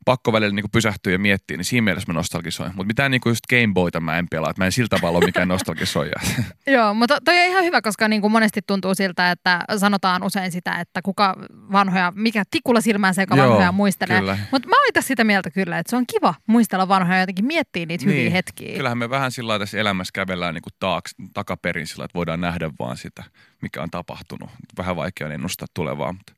pakko 0.04 0.32
välillä 0.32 0.54
niin 0.54 0.70
pysähtyä 0.72 1.12
ja 1.12 1.18
miettiä, 1.18 1.56
niin 1.56 1.64
siinä 1.64 1.84
mielessä 1.84 2.12
mä 2.12 2.18
nostalgisoin. 2.18 2.72
Mutta 2.74 2.86
mitään 2.86 3.10
niin 3.10 3.20
just 3.26 3.46
Gameboyta 3.50 4.00
mä 4.00 4.18
en 4.18 4.26
pelaa, 4.30 4.50
että 4.50 4.62
mä 4.62 4.66
en 4.66 4.72
sillä 4.72 4.88
tavalla 4.88 5.18
ole 5.18 5.26
mikään 5.26 5.48
nostalgisoija. 5.48 6.12
Joo, 6.66 6.94
mutta 6.94 7.18
toi 7.24 7.38
on 7.40 7.46
ihan 7.46 7.64
hyvä, 7.64 7.82
koska 7.82 8.08
niin 8.08 8.20
kuin 8.20 8.32
monesti 8.32 8.60
tuntuu 8.66 8.94
siltä, 8.94 9.30
että 9.30 9.64
sanotaan 9.76 10.22
usein 10.22 10.52
sitä, 10.52 10.74
että 10.80 11.02
kuka 11.02 11.36
vanhoja, 11.72 12.12
mikä 12.16 12.42
tikulla 12.50 12.80
silmään 12.80 13.14
se, 13.14 13.22
joka 13.22 13.36
Joo, 13.36 13.48
vanhoja 13.48 13.72
muistelee. 13.72 14.20
Mutta 14.52 14.68
mä 14.68 14.76
oon 14.76 14.88
itse 14.88 15.02
sitä 15.02 15.24
mieltä 15.24 15.50
kyllä, 15.50 15.78
että 15.78 15.90
se 15.90 15.96
on 15.96 16.04
kiva 16.06 16.34
muistella 16.46 16.88
vanhoja 16.88 17.16
ja 17.16 17.22
jotenkin 17.22 17.44
miettiä 17.44 17.86
niitä 17.86 18.04
hyviä 18.04 18.20
Niin. 18.20 18.32
hetkiä. 18.32 18.76
Kyllähän 18.76 18.98
me 18.98 19.10
vähän 19.10 19.32
sillä 19.32 19.58
tässä 19.58 19.78
elämässä 19.78 20.12
kävellään 20.14 20.54
niin 20.54 20.62
taaks, 20.78 21.14
takaperin 21.34 21.86
sillä, 21.86 22.04
että 22.04 22.14
voidaan 22.14 22.40
nähdä 22.40 22.70
vaan 22.78 22.96
sitä, 22.96 23.24
mikä 23.62 23.82
on 23.82 23.90
tapahtunut. 23.90 24.50
Vähän 24.78 24.96
vaikea 24.96 25.26
on 25.26 25.32
ennustaa 25.32 25.68
tulevaa, 25.74 26.12
mutta 26.12 26.32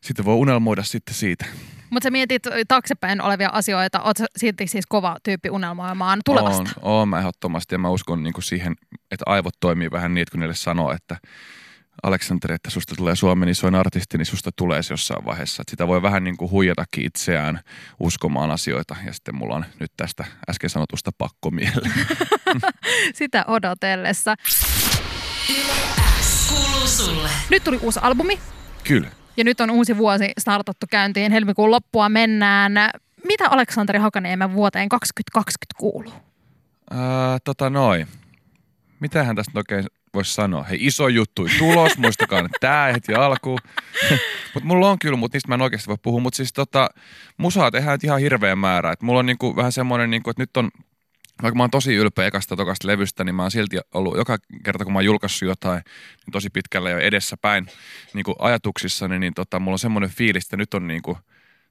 sitten 0.00 0.24
voi 0.24 0.34
unelmoida 0.34 0.82
sitten 0.82 1.14
siitä. 1.14 1.46
Mutta 1.90 2.06
sä 2.06 2.10
mietit 2.10 2.42
taaksepäin 2.68 3.22
olevia 3.22 3.48
asioita, 3.52 4.02
oot 4.02 4.16
sä 4.16 4.26
silti 4.36 4.66
siis 4.66 4.86
kova 4.86 5.16
tyyppi 5.22 5.50
unelmoimaan 5.50 6.20
tulevasta? 6.24 6.70
On, 6.82 7.00
on 7.00 7.08
mä 7.08 7.18
ehdottomasti 7.18 7.74
ja 7.74 7.78
mä 7.78 7.90
uskon 7.90 8.22
niin 8.22 8.32
kuin 8.32 8.44
siihen, 8.44 8.74
että 9.10 9.24
aivot 9.26 9.54
toimii 9.60 9.90
vähän 9.90 10.14
niin, 10.14 10.26
kun 10.30 10.40
niille 10.40 10.54
sanoo, 10.54 10.92
että 10.92 11.16
Aleksanteri, 12.02 12.54
että 12.54 12.70
susta 12.70 12.94
tulee 12.96 13.16
Suomen 13.16 13.48
isoin 13.48 13.74
artisti, 13.74 14.18
niin 14.18 14.26
susta 14.26 14.50
tulee 14.56 14.82
se 14.82 14.92
jossain 14.92 15.24
vaiheessa. 15.24 15.62
Että 15.62 15.70
sitä 15.70 15.86
voi 15.86 16.02
vähän 16.02 16.24
niin 16.24 16.36
kuin 16.36 16.50
huijatakin 16.50 17.06
itseään 17.06 17.60
uskomaan 18.00 18.50
asioita 18.50 18.96
ja 19.06 19.12
sitten 19.12 19.34
mulla 19.34 19.54
on 19.54 19.64
nyt 19.80 19.92
tästä 19.96 20.24
äsken 20.50 20.70
sanotusta 20.70 21.10
pakko 21.18 21.50
mieleen. 21.50 21.92
Sitä 23.14 23.44
odotellessa. 23.48 24.34
Sulle. 26.92 27.28
Nyt 27.50 27.64
tuli 27.64 27.78
uusi 27.82 28.00
albumi 28.02 28.38
Kyllä. 28.84 29.08
ja 29.36 29.44
nyt 29.44 29.60
on 29.60 29.70
uusi 29.70 29.98
vuosi 29.98 30.32
startattu 30.38 30.86
käyntiin. 30.90 31.32
Helmikuun 31.32 31.70
loppua 31.70 32.08
mennään. 32.08 32.72
Mitä 33.24 33.48
Aleksanteri 33.50 33.98
Hakaniemen 33.98 34.52
vuoteen 34.52 34.88
2020 34.88 35.74
kuuluu? 35.78 36.12
Ää, 36.90 37.38
tota 37.44 37.70
noin. 37.70 38.06
Mitähän 39.00 39.36
tästä 39.36 39.52
oikein 39.54 39.84
voisi 40.14 40.34
sanoa? 40.34 40.62
Hei, 40.62 40.78
iso 40.80 41.08
juttu 41.08 41.46
tulos, 41.58 41.98
muistakaa 41.98 42.42
nyt 42.42 42.52
tää 42.60 42.92
heti 42.92 43.14
alkuun. 43.14 43.58
mutta 44.54 44.66
mulla 44.66 44.90
on 44.90 44.98
kyllä, 44.98 45.16
mutta 45.16 45.36
niistä 45.36 45.48
mä 45.48 45.54
en 45.54 45.62
oikeasti 45.62 45.88
voi 45.88 45.96
puhua. 46.02 46.20
Mutta 46.20 46.36
siis 46.36 46.52
tota, 46.52 46.88
musaa 47.36 47.70
tehdään 47.70 47.94
nyt 47.94 48.04
ihan 48.04 48.20
hirveä 48.20 48.56
määrä. 48.56 48.92
Et 48.92 49.02
mulla 49.02 49.18
on 49.18 49.26
niinku 49.26 49.56
vähän 49.56 49.72
semmoinen, 49.72 50.10
niinku, 50.10 50.30
että 50.30 50.42
nyt 50.42 50.56
on 50.56 50.70
vaikka 51.42 51.56
mä 51.56 51.62
oon 51.62 51.70
tosi 51.70 51.94
ylpeä 51.94 52.26
ekasta 52.26 52.56
tokasta 52.56 52.88
levystä, 52.88 53.24
niin 53.24 53.34
mä 53.34 53.42
oon 53.42 53.50
silti 53.50 53.78
ollut 53.94 54.16
joka 54.16 54.38
kerta, 54.64 54.84
kun 54.84 54.92
mä 54.92 54.96
oon 54.98 55.04
julkaissut 55.04 55.48
jotain, 55.48 55.82
niin 56.26 56.32
tosi 56.32 56.50
pitkälle 56.50 56.90
jo 56.90 56.98
edessä 56.98 57.36
päin 57.36 57.66
niin 58.14 58.24
kuin 58.24 58.34
ajatuksissani, 58.38 59.18
niin 59.18 59.34
tota, 59.34 59.58
mulla 59.60 59.74
on 59.74 59.78
semmoinen 59.78 60.10
fiilis, 60.10 60.44
että 60.44 60.56
nyt 60.56 60.74
on 60.74 60.88
niin 60.88 61.02
kuin, 61.02 61.16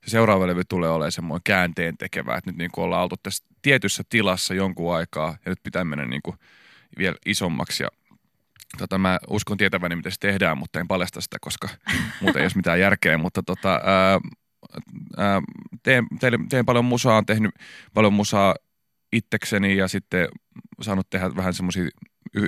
se 0.06 0.12
seuraava 0.12 0.48
levy 0.48 0.64
tulee 0.70 0.90
olemaan 0.90 1.12
semmoinen 1.12 1.42
käänteen 1.44 1.98
tekevä, 1.98 2.38
että 2.38 2.50
nyt 2.50 2.58
niin 2.58 2.72
kuin 2.72 2.86
ollaan 2.86 3.04
oltu 3.04 3.16
tässä 3.24 3.46
tietyssä 3.62 4.04
tilassa 4.10 4.54
jonkun 4.54 4.96
aikaa 4.96 5.38
ja 5.46 5.50
nyt 5.50 5.64
pitää 5.64 5.84
mennä 5.84 6.06
niin 6.06 6.22
kuin 6.22 6.38
vielä 6.98 7.16
isommaksi. 7.26 7.84
Ja 7.84 7.90
tota, 8.78 8.98
mä 8.98 9.20
uskon 9.30 9.58
tietäväni, 9.58 9.96
miten 9.96 10.12
se 10.12 10.20
tehdään, 10.20 10.58
mutta 10.58 10.80
en 10.80 10.88
paljasta 10.88 11.22
sitä, 11.22 11.38
koska 11.42 11.70
muuten 12.22 12.40
ei 12.40 12.44
olisi 12.44 12.58
mitään 12.58 12.80
järkeä, 12.80 13.18
mutta 13.18 13.44
tota, 13.44 13.82
ää, 13.84 14.20
ää, 15.18 15.42
teen, 15.84 16.08
teen, 16.20 16.50
teen 16.50 16.66
paljon 16.66 16.86
musaa, 16.86 17.18
on 17.18 17.26
tehnyt 17.26 17.56
paljon 17.94 18.14
musaa 18.14 18.56
itsekseni 19.12 19.78
ja 19.78 19.88
sitten 19.88 20.28
saanut 20.82 21.10
tehdä 21.10 21.36
vähän 21.36 21.54
semmoisia 21.54 21.90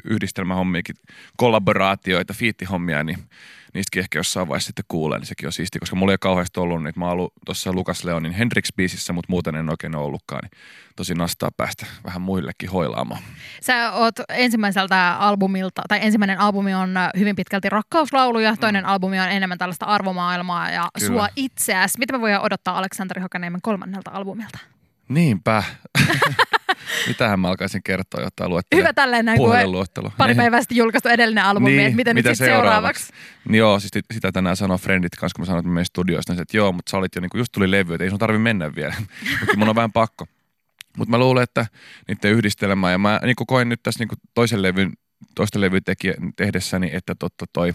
yhdistelmähommiakin, 0.06 0.96
kollaboraatioita, 1.38 2.34
fiittihommia, 2.34 3.04
niin 3.04 3.18
niistäkin 3.74 4.00
ehkä 4.00 4.20
jossain 4.20 4.48
vaiheessa 4.48 4.68
sitten 4.68 4.86
kuulee, 4.88 5.20
niin 5.20 5.28
sekin 5.28 5.48
on 5.48 5.54
siisti, 5.54 5.80
koska 5.80 5.96
mulla 5.96 6.12
ei 6.12 6.14
ole 6.14 6.18
kauheasti 6.18 6.60
ollut, 6.60 6.84
niin 6.84 6.94
mä 6.96 7.06
oon 7.06 7.14
ollut 7.14 7.34
tuossa 7.46 7.74
Lukas 7.74 8.04
Leonin 8.04 8.34
Hendrix-biisissä, 8.34 9.14
mutta 9.14 9.30
muuten 9.30 9.56
en 9.56 9.70
oikein 9.70 9.96
ole 9.96 10.06
ollutkaan, 10.06 10.42
niin 10.44 10.62
tosi 10.96 11.14
nastaa 11.14 11.50
päästä 11.58 11.86
vähän 12.04 12.22
muillekin 12.22 12.70
hoilaamaan. 12.70 13.22
Sä 13.62 13.92
oot 13.92 14.16
ensimmäiseltä 14.30 15.16
albumilta, 15.20 15.82
tai 15.88 16.00
ensimmäinen 16.02 16.40
albumi 16.40 16.74
on 16.74 16.96
hyvin 17.20 17.36
pitkälti 17.36 17.70
rakkauslauluja, 17.70 18.56
toinen 18.60 18.86
albumi 18.86 19.20
on 19.20 19.32
enemmän 19.32 19.58
tällaista 19.58 19.86
arvomaailmaa 19.86 20.72
ja 20.72 20.90
Kyllä. 21.00 21.08
sua 21.08 21.28
itseäsi. 21.36 22.00
Mitä 22.00 22.14
me 22.14 22.22
voidaan 22.22 22.44
odottaa 22.44 22.78
Aleksanteri 22.78 23.22
Hakaniemen 23.22 23.62
kolmannelta 23.62 24.12
albumilta? 24.12 24.60
Niinpä. 25.10 25.64
Mitähän 27.08 27.40
mä 27.40 27.48
alkaisin 27.48 27.84
kertoa, 27.84 28.22
jotta 28.24 28.50
luettelen 28.50 28.84
Hyvä 28.84 28.94
tälleen 28.94 29.26
näin, 29.26 29.38
kun 29.38 29.50
pari 30.18 30.34
Niin. 30.34 30.38
päivää 30.38 30.62
sitten 30.62 30.78
julkaistu 30.78 31.10
edellinen 31.10 31.44
albumi, 31.44 31.70
niin, 31.70 31.82
että 31.82 31.96
mitä, 31.96 32.14
nyt 32.14 32.26
sitten 32.26 32.48
seuraavaksi? 32.48 33.14
Niin 33.50 33.60
joo, 33.60 33.80
siis 33.80 33.90
sit- 33.94 34.06
sitä 34.14 34.32
tänään 34.32 34.58
sanoi 34.58 34.78
Friendit 34.78 35.16
kanssa, 35.16 35.36
kun 35.36 35.42
mä 35.42 35.46
sanoin, 35.46 35.60
että 35.60 35.68
mä 35.70 35.74
menen 35.74 35.86
studioista, 35.86 36.34
niin 36.34 36.42
että 36.42 36.58
joo, 36.58 36.72
mutta 36.72 36.90
sä 36.90 36.98
olit 36.98 37.16
jo, 37.16 37.22
niin 37.22 37.30
just 37.36 37.52
tuli 37.52 37.72
levy, 37.72 37.94
että 37.94 38.04
ei 38.04 38.10
sun 38.10 38.20
tarvi 38.20 38.38
mennä 38.38 38.76
vielä. 38.76 38.94
mutta 39.40 39.58
mun 39.58 39.70
on 39.70 39.76
vähän 39.76 39.92
pakko. 39.92 40.26
Mutta 40.98 41.12
mä 41.12 41.18
luulen, 41.18 41.44
että 41.44 41.66
niiden 42.08 42.32
yhdistelmää, 42.32 42.92
ja 42.92 42.98
mä 42.98 43.20
niin 43.24 43.36
koin 43.48 43.70
nyt 43.70 43.84
tässä 43.84 44.04
niin 44.04 44.20
toisen 44.34 44.62
levyn, 44.62 44.94
toista 45.36 45.62
levy 45.62 45.80
tehdessäni, 46.36 46.90
että 46.94 47.16
totta 47.20 47.46
toi 47.54 47.74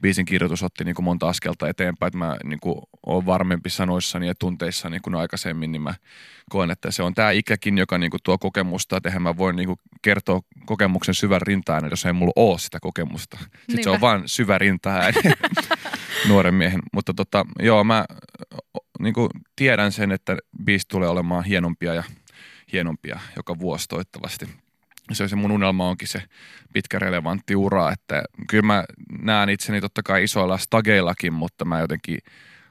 biisin 0.00 0.24
kirjoitus 0.24 0.62
otti 0.62 0.84
niin 0.84 0.94
kuin 0.94 1.04
monta 1.04 1.28
askelta 1.28 1.68
eteenpäin, 1.68 2.08
että 2.08 2.18
mä 2.18 2.36
niin 2.44 2.60
kuin 2.60 2.78
olen 3.06 3.26
varmempi 3.26 3.70
sanoissani 3.70 4.26
ja 4.26 4.34
tunteissani 4.34 5.00
kuin 5.00 5.14
aikaisemmin, 5.14 5.72
niin 5.72 5.82
mä 5.82 5.94
koen, 6.50 6.70
että 6.70 6.90
se 6.90 7.02
on 7.02 7.14
tämä 7.14 7.30
ikäkin, 7.30 7.78
joka 7.78 7.98
niin 7.98 8.10
kuin 8.10 8.20
tuo 8.24 8.38
kokemusta, 8.38 8.96
että 8.96 9.08
eihän 9.08 9.22
mä 9.22 9.36
voin 9.36 9.56
niin 9.56 9.66
kuin 9.66 9.78
kertoa 10.02 10.40
kokemuksen 10.66 11.14
syvän 11.14 11.42
rintaäänen, 11.42 11.90
jos 11.90 12.06
ei 12.06 12.12
mulla 12.12 12.32
ole 12.36 12.58
sitä 12.58 12.80
kokemusta. 12.80 13.38
Sitten 13.40 13.60
se 13.68 13.74
Niinpä. 13.76 13.90
on 13.90 14.00
vain 14.00 14.22
syvä 14.26 14.58
rintaääni 14.58 15.20
nuoren 16.28 16.54
miehen. 16.54 16.80
Mutta 16.92 17.14
tota, 17.14 17.46
joo, 17.58 17.84
mä 17.84 18.04
niin 18.98 19.14
kuin 19.14 19.30
tiedän 19.56 19.92
sen, 19.92 20.12
että 20.12 20.36
biisi 20.64 20.88
tulee 20.88 21.08
olemaan 21.08 21.44
hienompia 21.44 21.94
ja 21.94 22.02
hienompia 22.72 23.20
joka 23.36 23.58
vuosi 23.58 23.88
toivottavasti. 23.88 24.63
Se, 25.12 25.28
se 25.28 25.36
mun 25.36 25.50
unelma 25.50 25.88
onkin 25.88 26.08
se 26.08 26.22
pitkä 26.72 26.98
relevantti 26.98 27.56
ura, 27.56 27.92
että 27.92 28.22
kyllä 28.48 28.66
mä 28.66 28.84
näen 29.22 29.48
itseni 29.48 29.80
totta 29.80 30.02
kai 30.02 30.24
isoilla 30.24 30.58
stageillakin, 30.58 31.32
mutta 31.32 31.64
mä 31.64 31.80
jotenkin 31.80 32.18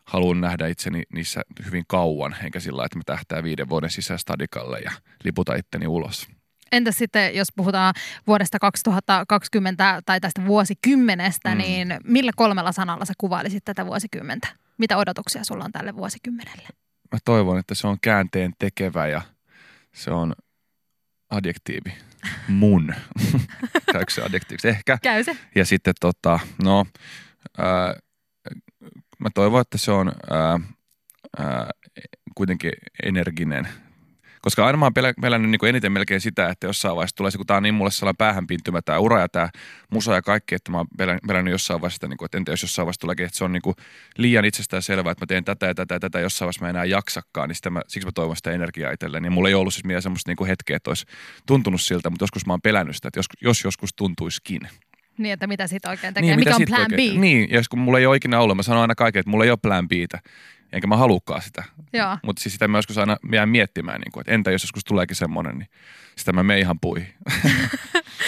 haluan 0.04 0.42
nähdä 0.42 0.68
itseni 0.68 1.04
niissä 1.13 1.42
hyvin 1.66 1.84
kauan, 1.88 2.36
enkä 2.44 2.60
sillä 2.60 2.86
että 2.86 2.98
mä 2.98 3.04
tähtää 3.06 3.44
viiden 3.44 3.70
vuoden 3.70 3.90
sisään 3.90 4.20
stadikalle 4.20 4.80
ja 4.80 4.92
liputa 5.24 5.56
itteni 5.56 5.88
ulos. 5.88 6.28
Entäs 6.72 6.98
sitten, 6.98 7.36
jos 7.36 7.48
puhutaan 7.56 7.94
vuodesta 8.28 8.60
2020 8.60 10.02
tai 10.06 10.20
tästä 10.20 10.46
vuosikymmenestä, 10.46 11.50
Mm. 11.50 11.56
mm. 11.56 11.58
niin 11.62 11.98
millä 12.04 12.32
kolmella 12.36 12.72
sanalla 12.72 13.06
sä 13.06 13.13
kuvailisit 13.18 13.66
tätä 13.66 13.86
vuosikymmentä? 13.86 14.48
Mitä 14.78 14.98
odotuksia 14.98 15.44
sulla 15.44 15.66
on 15.66 15.72
tälle 15.72 15.96
vuosikymmenelle? 15.96 16.68
Mä 17.12 17.20
toivon, 17.25 17.60
että 17.60 17.75
se 17.75 17.88
on 17.88 17.98
käänteen 18.02 18.54
tekevä 18.60 19.08
ja 19.08 19.22
se 19.94 20.12
on 20.12 20.34
adjektiivi. 21.30 21.94
Mun. 22.48 22.94
Käykö 23.94 24.12
se 24.12 24.22
adjektiiviksi? 24.22 24.68
Ehkä. 24.68 24.98
Käy 25.03 25.24
se. 25.24 25.38
Ja 25.56 25.65
sitten 25.65 25.94
tota, 26.00 26.39
no, 26.63 26.86
ää, 27.58 27.96
mä 29.20 29.30
toivon, 29.34 29.62
että 29.62 29.77
se 29.77 29.92
on 29.92 30.12
ää, 30.30 30.60
ää, 31.38 31.70
kuitenkin 32.36 32.72
energinen. 33.03 33.68
Koska 34.43 34.65
aina 34.65 34.77
mä 34.77 34.85
oon 34.85 34.93
pelä- 34.93 35.13
pelännyt 35.21 35.51
niin 35.51 35.65
eniten 35.69 35.91
melkein 35.91 36.21
sitä, 36.21 36.50
että 36.50 36.67
jossain 36.67 36.95
vaiheessa 36.95 37.15
tulee 37.15 37.31
se, 37.31 37.38
kun 37.38 37.47
tää 37.47 37.57
on 37.57 37.63
niin 37.63 37.73
mulle 37.75 37.91
sellainen 37.91 38.17
päähänpintymä 38.17 38.81
tämä 38.81 39.00
ura 39.00 39.19
ja 39.19 39.29
tämä 39.29 39.50
musa 39.89 40.13
ja 40.13 40.21
kaikki, 40.21 40.55
että 40.55 40.71
mä 40.71 40.77
oon 40.77 40.88
pelän- 40.97 41.19
pelännyt 41.27 41.51
jossain 41.51 41.81
vaiheessa, 41.81 41.95
sitä, 41.95 42.07
niin 42.07 42.17
kuin, 42.17 42.25
että 42.25 42.38
entä 42.38 42.51
jos 42.51 42.62
jossain 42.62 42.85
vaiheessa 42.85 43.01
tuleekin, 43.01 43.25
että 43.25 43.38
se 43.38 43.43
on 43.43 43.51
niin 43.51 43.62
kuin 43.62 43.75
liian 44.17 44.45
itsestään 44.45 44.81
selvää, 44.81 45.12
että 45.12 45.21
mä 45.21 45.27
teen 45.27 45.45
tätä 45.45 45.65
ja 45.65 45.75
tätä 45.75 45.95
ja 45.95 46.00
tätä, 46.00 46.19
jossain 46.19 46.45
vaiheessa 46.45 46.65
mä 46.65 46.69
enää 46.69 46.85
jaksakaan, 46.85 47.50
niin 47.50 47.55
sitä 47.55 47.69
mä, 47.69 47.81
siksi 47.88 48.07
mä 48.07 48.12
toivon 48.12 48.35
sitä 48.35 48.51
energiaa 48.51 48.91
itselleni. 48.91 49.27
Ja 49.27 49.31
mulla 49.31 49.50
ei 49.50 49.55
ollut 49.55 49.73
siis 49.73 49.88
vielä 49.88 50.01
semmoista 50.01 50.29
niin 50.29 50.38
kuin 50.38 50.47
hetkeä, 50.47 50.75
että 50.75 50.89
olisi 50.89 51.05
tuntunut 51.45 51.81
siltä, 51.81 52.09
mutta 52.09 52.23
joskus 52.23 52.45
mä 52.45 52.53
oon 52.53 52.62
pelännyt 52.62 52.95
sitä, 52.95 53.07
että 53.07 53.19
jos, 53.19 53.25
jos 53.41 53.63
joskus 53.63 53.89
tuntuisikin. 53.95 54.62
Niin, 55.17 55.33
että 55.33 55.47
mitä 55.47 55.67
siitä 55.67 55.89
oikein 55.89 56.13
tekee? 56.13 56.29
Niin, 56.29 56.39
Mikä 56.39 56.55
on 56.55 56.62
plan 56.67 56.81
oikein? 56.81 57.15
B? 57.15 57.19
Niin, 57.19 57.50
ja 57.51 57.62
kun 57.69 57.79
mulla 57.79 58.00
ei 58.00 58.05
ole 58.05 58.15
ikinä 58.15 58.39
ollut, 58.39 58.57
mä 58.57 58.63
sanon 58.63 58.81
aina 58.81 58.95
kaiken, 58.95 59.19
että 59.19 59.29
mulla 59.29 59.43
ei 59.43 59.50
ole 59.50 59.57
plan 59.62 59.88
Btä, 59.88 60.19
enkä 60.74 60.88
mä 60.88 60.98
haluukaan 60.98 61.42
sitä. 61.42 61.63
Mutta 62.24 62.42
siis 62.42 62.53
sitä 62.53 62.68
mä 62.68 62.77
joskus 62.77 62.98
aina 62.98 63.18
jään 63.32 63.50
miettimään, 63.50 64.01
niin 64.01 64.12
kuin, 64.12 64.22
että 64.22 64.32
entä 64.32 64.51
jos 64.51 64.63
joskus 64.63 64.84
tuleekin 64.84 65.15
semmoinen, 65.15 65.58
niin 65.58 65.70
sitä 66.15 66.34
mä 66.34 66.44
menen 66.44 66.62
ihan 66.62 66.80
puihin. 66.80 67.13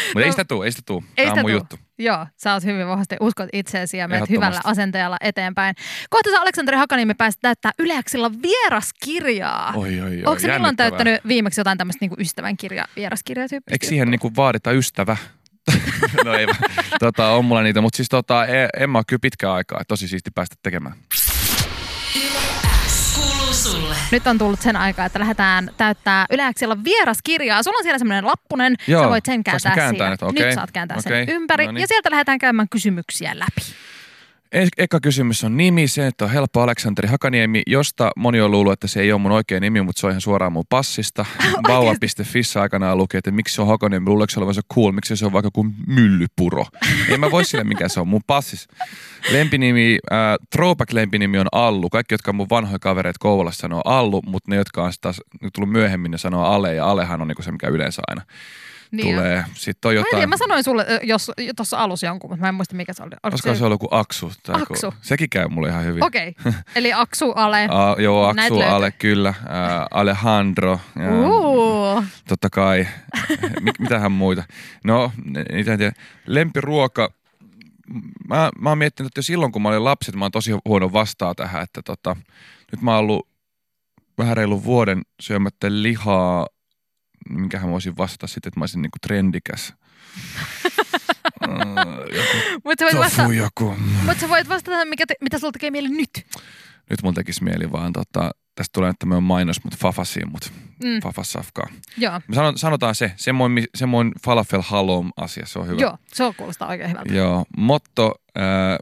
Mutta 0.08 0.20
ei 0.20 0.26
No, 0.26 0.32
sitä 0.32 0.46
tuu, 0.46 0.64
ei 0.64 0.72
sitä 0.72 0.84
tuu. 0.86 1.04
Ei 1.18 1.26
Tämä 1.26 1.32
on 1.32 1.36
sitä 1.38 1.42
mun 1.42 1.52
tuu. 1.52 1.60
juttu. 1.60 1.80
Joo, 2.00 2.28
sä 2.38 2.54
oot 2.54 2.64
hyvin 2.64 2.88
vahvasti, 2.88 3.16
uskot 3.20 3.50
itseesi 3.54 3.98
ja 3.98 4.08
menet 4.08 4.30
hyvällä 4.30 4.62
asenteella 4.64 5.18
eteenpäin. 5.22 5.76
Kohta 6.10 6.30
sä 6.32 6.42
Aleksanteri 6.42 6.78
Hakaniemi 6.78 7.14
pääsit 7.14 7.42
täyttää 7.42 7.72
Yleäksillä 7.80 8.32
vieraskirjaa. 8.42 9.74
Oi, 9.76 10.02
oi, 10.02 10.12
oi. 10.12 10.22
Onko 10.26 10.40
se 10.40 10.54
milloin 10.54 10.76
täyttänyt 10.76 11.22
viimeksi 11.28 11.60
jotain 11.60 11.78
tämmöistä 11.78 12.04
niinku 12.04 12.16
ystävänkirja, 12.20 12.86
vieraskirjatyyppistä? 12.96 13.76
Eikö 13.76 13.88
siihen 13.88 14.12
niinku 14.12 14.32
vaadita 14.36 14.72
ystävä? 14.72 15.18
no 16.26 16.34
ei 16.34 16.48
tota, 17.00 17.30
on 17.30 17.46
mulla 17.46 17.62
niitä, 17.64 17.82
mutta 17.82 17.98
siis 17.98 18.10
tota, 18.10 18.46
e- 18.46 18.70
en 18.80 18.90
mä 18.90 18.98
oo 18.98 19.04
kyllä 19.08 19.20
pitkään 19.22 19.54
aikaa. 19.54 19.82
Tosi 19.88 20.08
siisti 20.08 20.32
päästä 20.32 20.56
tekemään. 20.64 20.96
Sulle. 23.72 23.96
Nyt 24.12 24.28
on 24.28 24.38
tullut 24.38 24.62
sen 24.62 24.76
aika, 24.76 25.06
että 25.06 25.20
lähdetään 25.20 25.72
täyttää 25.78 26.26
Yleäksillä 26.32 26.84
vieraskirjaa. 26.84 27.64
Sulla 27.64 27.78
on 27.78 27.84
siellä 27.84 27.98
semmoinen 28.00 28.26
lappunen, 28.26 28.76
Joo, 28.88 29.04
sä 29.04 29.10
voit 29.10 29.26
sen 29.26 29.44
kääntää, 29.44 29.76
kääntää 29.76 29.90
siinä. 29.90 30.10
nyt? 30.10 30.24
Okei. 30.24 30.46
Nyt 30.46 30.56
saat 30.56 30.72
kääntää 30.72 30.98
Okei. 30.98 31.26
sen 31.26 31.36
ympäri 31.36 31.66
No 31.66 31.72
niin. 31.72 31.82
ja 31.82 31.88
sieltä 31.88 32.12
lähdetään 32.12 32.40
käymään 32.40 32.70
kysymyksiä 32.70 33.32
läpi. 33.40 33.62
Eka 34.78 35.00
kysymys 35.00 35.44
on 35.44 35.58
nimi, 35.58 35.88
se 35.88 36.08
että 36.08 36.26
on 36.26 36.32
helppo 36.32 36.62
Aleksanteri 36.62 37.08
Hakaniemi, 37.08 37.62
josta 37.68 38.12
moni 38.16 38.42
on 38.42 38.52
luullut, 38.52 38.74
että 38.74 38.88
se 38.88 39.02
ei 39.02 39.12
ole 39.12 39.22
mun 39.22 39.32
oikea 39.32 39.60
nimi, 39.60 39.82
mutta 39.82 40.00
se 40.00 40.08
on 40.08 40.12
ihan 40.12 40.22
suoraan 40.22 40.54
mun 40.54 40.64
passista. 40.70 41.26
Vauva.fissä 41.68 42.62
aikanaan 42.62 42.98
luki, 42.98 43.18
että 43.18 43.32
miksi 43.32 43.56
se 43.56 43.62
on 43.62 43.68
Hakaniemi, 43.68 44.06
luuleeko 44.06 44.32
se 44.32 44.40
olevansa 44.40 44.62
cool, 44.74 44.92
miksi 44.92 45.18
se 45.18 45.26
on 45.26 45.34
vaikka 45.34 45.52
kuin 45.54 45.74
myllypuro. 45.88 46.66
Ei 47.10 47.18
mä 47.18 47.32
voi 47.32 47.46
sille, 47.46 47.64
mikä 47.64 47.88
se 47.88 48.00
on 48.00 48.08
mun 48.08 48.22
passis. 48.28 48.68
Lempinimi, 49.32 50.00
äh, 50.12 50.18
throwback-lempinimi 50.56 51.40
on 51.40 51.48
Allu. 51.52 51.90
Kaikki, 51.90 52.14
jotka 52.14 52.32
on 52.32 52.36
mun 52.36 52.50
vanhoja 52.50 52.80
kavereita 52.80 53.18
Kouvolassa 53.20 53.62
sanoo 53.62 53.82
Allu, 53.86 54.22
mutta 54.26 54.52
ne, 54.52 54.56
jotka 54.56 54.84
on 54.84 54.94
sit 54.94 55.02
taas 55.02 55.22
tullut 55.54 55.72
myöhemmin, 55.72 56.12
ne 56.12 56.18
sanoo 56.18 56.44
Ale, 56.44 56.76
ja 56.76 56.86
Alehan 56.86 57.22
on 57.22 57.28
niinku 57.28 57.44
se, 57.44 57.52
mikä 57.52 57.68
yleensä 57.68 58.02
aina 58.08 58.22
Niin 58.92 59.16
tulee. 59.16 59.44
Sitten 59.54 59.90
on 59.90 59.96
Mä, 59.96 60.04
tiedä, 60.04 60.18
jotain... 60.18 60.30
mä 60.30 60.38
sanoin 60.38 60.64
sulle 60.64 60.86
jos 61.04 61.32
tuossa 61.56 61.78
alussa 61.78 62.06
jonkun, 62.08 62.30
mutta 62.30 62.42
mä 62.42 62.48
en 62.50 62.56
muista 62.56 62.76
mikä 62.76 62.94
se 62.94 63.04
oli. 63.04 63.12
Oliko 63.24 63.28
Olisiko 63.28 63.56
se 63.56 63.66
ollut 63.66 63.74
joku 63.84 63.88
Aksu? 63.96 64.32
Tai 64.44 64.62
Aksu. 64.62 64.94
Sekin 65.02 65.30
käy 65.30 65.48
mulle 65.48 65.70
ihan 65.70 65.86
hyvin. 65.86 66.04
Okei, 66.04 66.36
eli 66.76 66.94
Aksu, 66.94 67.32
Ale. 67.32 67.68
A, 67.72 68.02
joo, 68.02 68.28
Aksu, 68.28 68.56
löytyy. 68.56 68.64
Ale, 68.64 68.92
kyllä. 68.92 69.30
Ä, 69.30 69.88
Alejandro. 69.92 70.80
Ja, 70.96 71.12
Uh, 71.12 72.04
totta 72.28 72.50
kai. 72.50 72.88
Mit, 73.62 73.80
mitähän 73.80 74.12
muita? 74.12 74.44
No, 74.84 75.12
niitä 75.52 75.72
en 75.74 75.78
tiedä. 75.78 75.94
Lempiruoka. 76.28 77.10
Mä, 78.30 78.50
mä 78.60 78.70
oon 78.70 78.78
miettinyt, 78.78 79.08
että 79.08 79.20
jo 79.20 79.24
silloin 79.24 79.52
kun 79.52 79.62
mä 79.62 79.70
olin 79.70 79.84
lapsi, 79.84 80.12
että 80.12 80.18
mä 80.20 80.26
oon 80.26 80.32
tosi 80.32 80.52
huono 80.66 80.94
vastaa 80.94 81.36
tähän, 81.36 81.64
että 81.64 81.82
tota, 81.82 82.16
nyt 82.72 82.82
mä 82.82 82.92
oon 82.92 83.00
ollut 83.00 83.28
vähän 84.18 84.38
reilu 84.38 84.64
vuoden 84.64 85.02
syömättä 85.22 85.68
lihaa, 85.70 86.48
minkähän 87.30 87.72
voisin 87.72 87.98
vastata 87.98 88.28
sitten, 88.28 88.50
että 88.50 88.60
mä 88.60 88.64
olisin 88.64 88.82
niinku 88.82 88.98
trendikäs. 89.02 89.74
Mutta 92.64 92.86
sä, 92.92 92.98
voit 92.98 93.06
vasta- 93.18 93.34
joku. 93.34 93.76
mut 94.06 94.20
sä 94.20 94.30
voit 94.30 94.50
vastata, 94.50 94.86
mikä 94.86 95.06
te, 95.08 95.16
mitä 95.22 95.40
sulla 95.40 95.52
tekee 95.52 95.72
mieli 95.72 95.90
nyt. 95.90 96.10
Nyt 96.90 97.04
mun 97.04 97.14
tekisi 97.14 97.44
mieli 97.44 97.72
vaan, 97.72 97.94
tota, 97.94 98.32
tästä 98.56 98.70
tulee 98.74 98.90
nyt 98.90 99.00
tämmöinen 99.00 99.24
mainos, 99.24 99.64
mutta 99.64 99.78
fafasiin, 99.82 100.32
mutta 100.32 100.50
Mm. 100.84 101.00
fafasafkaa. 101.04 101.68
Joo, 101.98 102.22
Me 102.28 102.36
sano, 102.36 102.54
sanotaan 102.56 102.96
se, 102.96 103.12
semmoinen, 103.16 103.66
semmoinen 103.76 104.14
falafel 104.26 104.62
halom 104.66 105.12
asia, 105.18 105.46
se 105.46 105.60
on 105.60 105.68
hyvä. 105.68 105.82
joo, 105.82 105.98
se 106.14 106.24
on 106.24 106.36
kuulostaa 106.36 106.68
oikein 106.68 106.90
hyvältä. 106.90 107.14
Joo, 107.14 107.46
motto, 107.58 108.16
ää, 108.36 108.78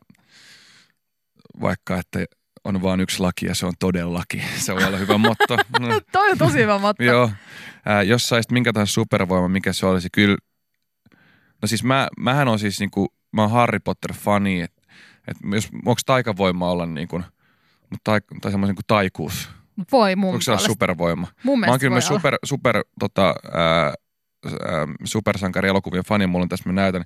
vaikka 1.61 1.97
että 1.97 2.25
on 2.63 2.81
vain 2.81 2.99
yksi 2.99 3.19
laki 3.19 3.45
ja 3.45 3.55
se 3.55 3.65
on 3.65 3.73
todellakin. 3.79 4.43
Se 4.57 4.75
voi 4.75 4.83
olla 4.83 4.97
hyvä 4.97 5.17
motto. 5.17 5.57
No, 5.79 5.87
Toi 6.11 6.31
on 6.31 6.37
tosi 6.37 6.57
hyvä 6.57 6.77
motto. 6.79 7.03
joo, 7.03 7.31
ää, 7.85 8.03
jos 8.03 8.29
saisit 8.29 8.51
minkä 8.51 8.73
tahansa 8.73 8.93
supervoima, 8.93 9.47
mikä 9.47 9.73
se 9.73 9.85
olisi, 9.85 10.09
kyllä. 10.11 10.37
No 11.61 11.67
siis 11.67 11.83
mä, 11.83 12.07
mähän 12.17 12.47
on 12.47 12.59
siis 12.59 12.79
niinku, 12.79 13.13
mä 13.31 13.41
oon 13.41 13.51
Harry 13.51 13.79
Potter-fani, 13.79 14.61
että 14.61 14.81
et 15.27 15.37
jos, 15.53 15.69
onko 15.85 16.01
taikavoima 16.05 16.71
olla 16.71 16.85
niin 16.85 17.07
kuin, 17.07 17.23
tai, 18.03 18.21
tai 18.41 18.51
semmoisen 18.51 18.75
kuin 18.75 18.85
taikuus? 18.87 19.49
Voi 19.91 20.15
mun 20.15 20.29
Onko 20.33 20.41
se 20.41 20.57
supervoima? 20.57 21.27
Mun 21.43 21.59
Mä 21.59 21.65
oon 21.65 21.79
kyllä 21.79 21.93
myös 21.93 22.07
super, 22.07 22.37
super 22.45 22.83
tota, 22.99 23.35
ää, 23.51 23.93
supersankarielokuvien 25.03 26.03
fani, 26.03 26.27
mulla 26.27 26.43
on 26.43 26.49
tässä 26.49 26.69
mä 26.69 26.73
näytän 26.73 27.03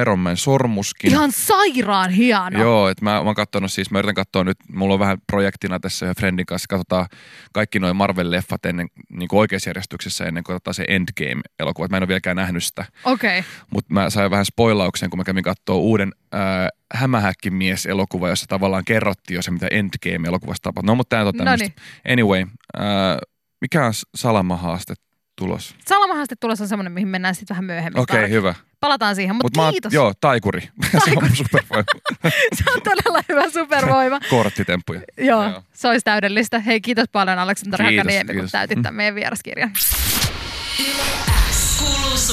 Iron 0.00 0.18
Man 0.18 0.36
sormuskin. 0.36 1.10
Ihan 1.10 1.32
sairaan 1.32 2.10
hieno. 2.10 2.60
Joo, 2.60 2.88
että 2.88 3.04
mä, 3.04 3.10
mä 3.10 3.20
oon 3.20 3.34
katsonut 3.34 3.72
siis, 3.72 3.90
mä 3.90 3.98
yritän 3.98 4.14
katsoa 4.14 4.44
nyt, 4.44 4.58
mulla 4.72 4.94
on 4.94 5.00
vähän 5.00 5.18
projektina 5.26 5.80
tässä 5.80 6.06
ja 6.06 6.14
friendin 6.14 6.46
kanssa, 6.46 6.66
katsotaan 6.68 7.06
kaikki 7.52 7.78
noin 7.78 7.96
Marvel-leffat 7.96 8.68
ennen, 8.68 8.88
niin 9.10 9.28
kuin 9.28 9.40
oikeassa 9.40 9.70
järjestyksessä 9.70 10.24
ennen 10.24 10.44
kuin 10.44 10.58
se 10.70 10.84
Endgame-elokuva. 10.88 11.88
Mä 11.90 11.96
en 11.96 12.02
ole 12.02 12.08
vieläkään 12.08 12.36
nähnyt 12.36 12.64
sitä, 12.64 12.84
Okei. 13.04 13.38
Okay. 13.38 13.50
mutta 13.72 13.94
mä 13.94 14.10
sain 14.10 14.30
vähän 14.30 14.46
spoilauksen, 14.46 15.10
kun 15.10 15.18
mä 15.18 15.24
kävin 15.24 15.44
katsoa 15.44 15.76
uuden 15.76 16.12
ää, 16.32 16.68
Hämähäkkimies-elokuva, 16.94 18.28
jossa 18.28 18.46
tavallaan 18.48 18.84
kerrottiin 18.84 19.34
jo 19.34 19.42
se, 19.42 19.50
mitä 19.50 19.66
Endgame-elokuvassa 19.70 20.62
tapahtui. 20.62 20.86
No, 20.86 20.94
mutta 20.94 21.16
tää 21.16 21.26
on 21.26 21.34
tämmöistä. 21.34 21.80
Anyway, 22.12 22.46
ää, 22.76 23.18
mikä 23.60 23.86
on 23.86 23.92
salamahaaste 24.14 24.94
tulos? 25.40 25.74
Salamahaaste 25.86 26.34
tulossa 26.40 26.64
on 26.64 26.68
semmoinen, 26.68 26.92
mihin 26.92 27.08
mennään 27.08 27.34
sitten 27.34 27.54
vähän 27.54 27.64
myöhemmin. 27.64 28.00
Okei, 28.00 28.18
okay, 28.18 28.30
hyvä. 28.30 28.54
Palataan 28.80 29.16
siihen, 29.16 29.36
mutta 29.36 29.46
Mut 29.46 29.56
mä 29.56 29.62
oon- 29.62 29.72
kiitos. 29.72 29.92
Joo, 29.92 30.12
taikuri. 30.20 30.60
se 31.04 31.12
on 31.16 31.36
supervoima. 31.36 31.84
Se 32.58 32.64
on 32.76 32.82
todella 32.82 33.22
hyvä 33.28 33.50
supervoima. 33.50 34.20
Korttitemppuja. 34.30 35.00
Joo, 35.18 35.42
Joo. 35.42 35.62
se 35.72 35.88
olisi 35.88 36.04
täydellistä. 36.04 36.58
Hei, 36.58 36.80
kiitos 36.80 37.08
paljon 37.12 37.38
Aleksanteri 37.38 37.84
Kiitos, 37.84 37.98
Hakaniemi, 37.98 38.26
kun 38.26 38.34
kiitos. 38.34 38.52
täytit 38.52 38.82
tämän 38.82 38.94
meidän 38.94 39.14
vieraskirjan. 39.14 39.70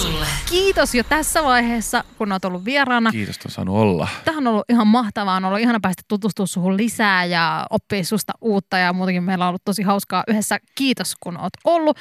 Sulle. 0.01 0.25
Kiitos 0.49 0.95
jo 0.95 1.03
tässä 1.03 1.43
vaiheessa, 1.43 2.03
kun 2.17 2.31
olet 2.31 2.45
ollut 2.45 2.65
vieraana. 2.65 3.11
Kiitos, 3.11 3.35
että 3.35 3.47
on 3.47 3.51
saanut 3.51 3.75
olla. 3.75 4.07
Tämä 4.25 4.37
on 4.37 4.47
ollut 4.47 4.65
ihan 4.69 4.87
mahtavaa. 4.87 5.35
On 5.35 5.45
ollut 5.45 5.59
ihana 5.59 5.79
päästä 5.79 6.03
tutustua 6.07 6.45
suhun 6.45 6.77
lisää 6.77 7.25
ja 7.25 7.67
oppia 7.69 8.03
susta 8.03 8.33
uutta 8.41 8.77
ja 8.77 8.93
muutenkin 8.93 9.23
meillä 9.23 9.45
on 9.45 9.49
ollut 9.49 9.65
tosi 9.65 9.83
hauskaa 9.83 10.23
yhdessä. 10.27 10.57
Kiitos, 10.75 11.13
kun 11.19 11.37
oot 11.37 11.53
ollut. 11.63 11.97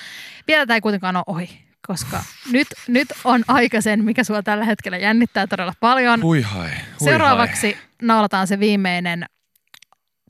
Vielä 0.48 0.66
tämä 0.66 0.74
ei 0.74 0.80
kuitenkaan 0.80 1.16
ole 1.16 1.24
ohi, 1.26 1.64
koska 1.86 2.22
nyt, 2.52 2.68
nyt 2.88 3.08
on 3.24 3.44
aika 3.48 3.80
sen, 3.80 4.04
mikä 4.04 4.24
sua 4.24 4.42
tällä 4.42 4.64
hetkellä 4.64 4.98
jännittää 4.98 5.46
todella 5.46 5.72
paljon. 5.80 6.22
Hui 6.22 6.42
hai. 6.42 6.70
Hui 6.70 7.08
Seuraavaksi 7.08 7.76
naulataan 8.02 8.46
se 8.46 8.60
viimeinen, 8.60 9.24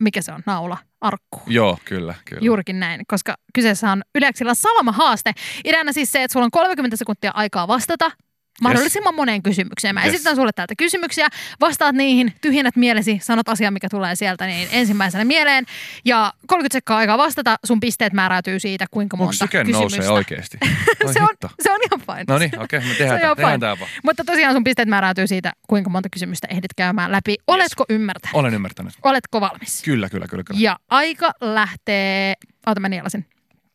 mikä 0.00 0.22
se 0.22 0.32
on, 0.32 0.42
naula, 0.46 0.78
arkku. 1.00 1.42
Joo, 1.46 1.78
kyllä, 1.84 2.14
kyllä. 2.24 2.40
Juurikin 2.44 2.80
näin, 2.80 3.00
koska 3.08 3.34
kyseessä 3.54 3.92
on 3.92 4.02
Yleksillä 4.14 4.54
Salama-haaste. 4.54 5.32
Ideana 5.64 5.92
siis 5.92 6.12
se, 6.12 6.22
että 6.22 6.32
sulla 6.32 6.44
on 6.44 6.50
30 6.50 6.96
sekuntia 6.96 7.30
aikaa 7.34 7.68
vastata 7.68 8.10
mahdollisimman 8.62 9.14
moneen 9.14 9.42
kysymykseen. 9.42 9.94
Mä 9.94 10.04
Yes. 10.04 10.14
esitän 10.14 10.36
sulle 10.36 10.50
täältä 10.54 10.74
kysymyksiä, 10.78 11.28
vastaat 11.60 11.96
niihin, 11.96 12.34
tyhjennät 12.40 12.76
mielesi, 12.76 13.18
sanot 13.22 13.48
asian, 13.48 13.72
mikä 13.72 13.88
tulee 13.90 14.14
sieltä 14.16 14.46
niin 14.46 14.68
ensimmäisenä 14.72 15.24
mieleen. 15.24 15.64
Ja 16.04 16.32
30 16.46 16.72
sekkaa 16.72 16.98
aikaa 16.98 17.18
vastata, 17.18 17.56
sun 17.64 17.80
pisteet 17.80 18.12
määräytyy 18.12 18.58
siitä, 18.60 18.86
kuinka 18.90 19.14
Onko 19.14 19.24
monta 19.24 19.36
syke 19.38 19.58
kysymystä. 19.64 19.80
nousee 19.80 20.08
oikeasti? 20.10 20.58
Oi 21.06 21.12
se, 21.12 21.20
on, 21.22 21.28
se 21.62 21.72
on 21.72 21.80
ihan 21.86 22.00
fine. 22.06 22.24
No 22.28 22.38
niin, 22.38 22.58
okei, 22.58 22.80
me 22.80 22.84
Se 22.86 22.90
on 22.90 22.96
tehdään, 22.98 23.20
tää, 23.20 23.34
tehdään 23.34 23.60
tää 23.60 23.78
vaan. 23.78 23.90
Mutta 24.04 24.24
tosiaan 24.24 24.54
sun 24.54 24.64
pisteet 24.64 24.88
määräytyy 24.88 25.26
siitä, 25.26 25.52
kuinka 25.68 25.90
monta 25.90 26.08
kysymystä 26.12 26.48
ehdit 26.50 26.74
käymään 26.76 27.12
läpi. 27.12 27.36
Oletko 27.46 27.84
ymmärtänyt? 27.88 28.34
Olen 28.34 28.54
ymmärtänyt. 28.54 28.92
Oletko 29.02 29.40
valmis? 29.40 29.82
Kyllä, 29.82 30.08
kyllä, 30.08 30.26
kyllä. 30.28 30.44
kyllä. 30.44 30.60
Ja 30.60 30.78
aika 30.90 31.32
lähtee... 31.40 32.34
Ota 32.66 32.80
mä 32.80 32.88
nielasin. 32.88 33.26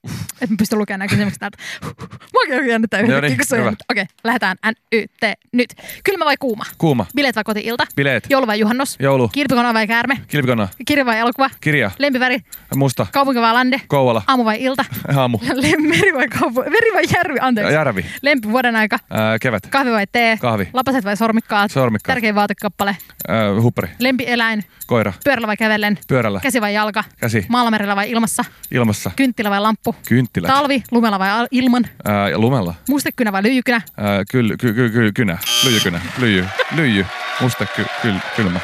Et 0.41 0.49
mä 0.49 0.55
pystyn 0.59 0.79
lukemaan 0.79 0.99
nämä 0.99 1.07
kysymykset 1.09 1.39
täältä. 1.39 1.57
On 2.59 2.67
jännittää 2.67 2.99
yhtäkkiä, 2.99 3.29
niin, 3.29 3.37
kun 3.37 3.45
se. 3.45 3.57
Okei, 3.91 4.05
lähdetään 4.23 4.57
NYT 4.65 5.11
nyt. 5.53 5.69
Kylmä 6.03 6.25
vai 6.25 6.37
kuuma? 6.39 6.63
Kuuma, 6.77 7.05
Bileet 7.15 7.35
vai 7.35 7.43
koti-ilta? 7.43 7.85
bileet, 7.95 8.25
Joulu 8.29 8.47
vai 8.47 8.59
juhannus? 8.59 8.95
joulu, 8.99 9.27
Kirpikona 9.29 9.73
vai 9.73 9.87
käärme? 9.87 10.17
kilpikonna, 10.27 10.67
Kirja 10.85 11.05
vai 11.05 11.17
elokuva? 11.19 11.49
kirja, 11.61 11.91
Lempiväri? 11.97 12.39
musta, 12.75 13.07
Kaupunki 13.11 13.41
vai 13.41 13.53
lande? 13.53 13.81
Kouvola, 13.87 14.21
Aamu 14.27 14.45
vai 14.45 14.63
ilta? 14.63 14.85
aamu, 15.17 15.39
Meri 15.79 16.13
vai 16.13 16.27
kaupunki? 16.27 16.69
Meri 16.69 16.93
vai 16.93 17.03
järvi? 17.15 17.37
Anteeksi. 17.41 17.73
järvi, 17.73 18.05
Lempi 18.21 18.49
vuoden 18.51 18.75
aika? 18.75 18.99
ää, 19.09 19.39
kevät, 19.39 19.67
Kahvi 19.67 19.91
vai 19.91 20.05
tee? 20.11 20.37
kahvi, 20.37 20.69
Lapaset 20.73 21.05
vai 21.05 21.17
sormikkaat? 21.17 21.71
sormikkaat, 21.71 22.13
Tärkein 22.15 22.35
vaatekappale? 22.35 22.97
ää, 23.27 23.61
huppari, 23.61 23.87
Lempieläin? 23.99 24.63
koira, 24.87 25.13
Pyörällä 25.23 25.47
vai 25.47 25.57
kävellen? 25.57 25.97
pyörällä, 26.07 26.39
Käsi 26.39 26.61
vai 26.61 26.73
jalka? 26.73 27.03
käsi, 27.19 27.45
Maalamerellä 27.49 27.95
vai 27.95 28.11
ilmassa? 28.11 28.45
ilmassa, 28.71 29.11
Kynttilä 29.15 29.49
vai 29.49 29.59
lamppu? 29.61 29.90
Kynttilät, 30.07 30.47
Talvi, 30.47 30.83
lumella 30.91 31.19
vai 31.19 31.47
ilman? 31.51 31.87
ää, 32.05 32.37
lumella, 32.37 32.73
Mustekynä 32.89 33.31
vai 33.31 33.43
lyijykynä? 33.43 33.81
ää, 33.97 34.23
kyl, 34.31 34.55
ky, 34.59 34.73
ky, 34.73 34.89
ky, 34.89 35.11
kynä, 35.11 35.37
lyijykynä, 35.65 36.01
lyijy, 36.17 36.45
lyijy, 36.75 37.05
musta, 37.41 37.65
ky, 37.65 37.85
kyl, 38.01 38.15
kylmä, 38.35 38.59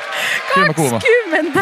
kylmä 0.53 0.73
kuuma. 0.73 0.99
Kymmentä. 0.99 1.59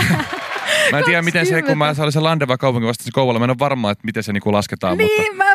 Mä 0.92 0.98
en 1.00 1.06
tiedä, 1.06 1.22
miten 1.22 1.46
se, 1.46 1.52
kun 1.52 1.56
20. 1.62 1.86
mä 1.86 1.94
saan 1.94 2.12
se 2.12 2.20
lande 2.20 2.48
vai 2.48 2.58
kaupunki 2.58 2.88
vastasin 2.88 3.14
Kouvola, 3.14 3.40
mä 3.40 3.46
en 3.46 3.50
ole 3.52 3.60
varma, 3.60 3.92
että 3.92 4.06
miten 4.06 4.24
se 4.24 4.34
niinku 4.34 4.54
lasketaan, 4.54 4.98
mutta, 4.98 5.22
niin, 5.22 5.38
mä 5.38 5.44
vähän... 5.46 5.55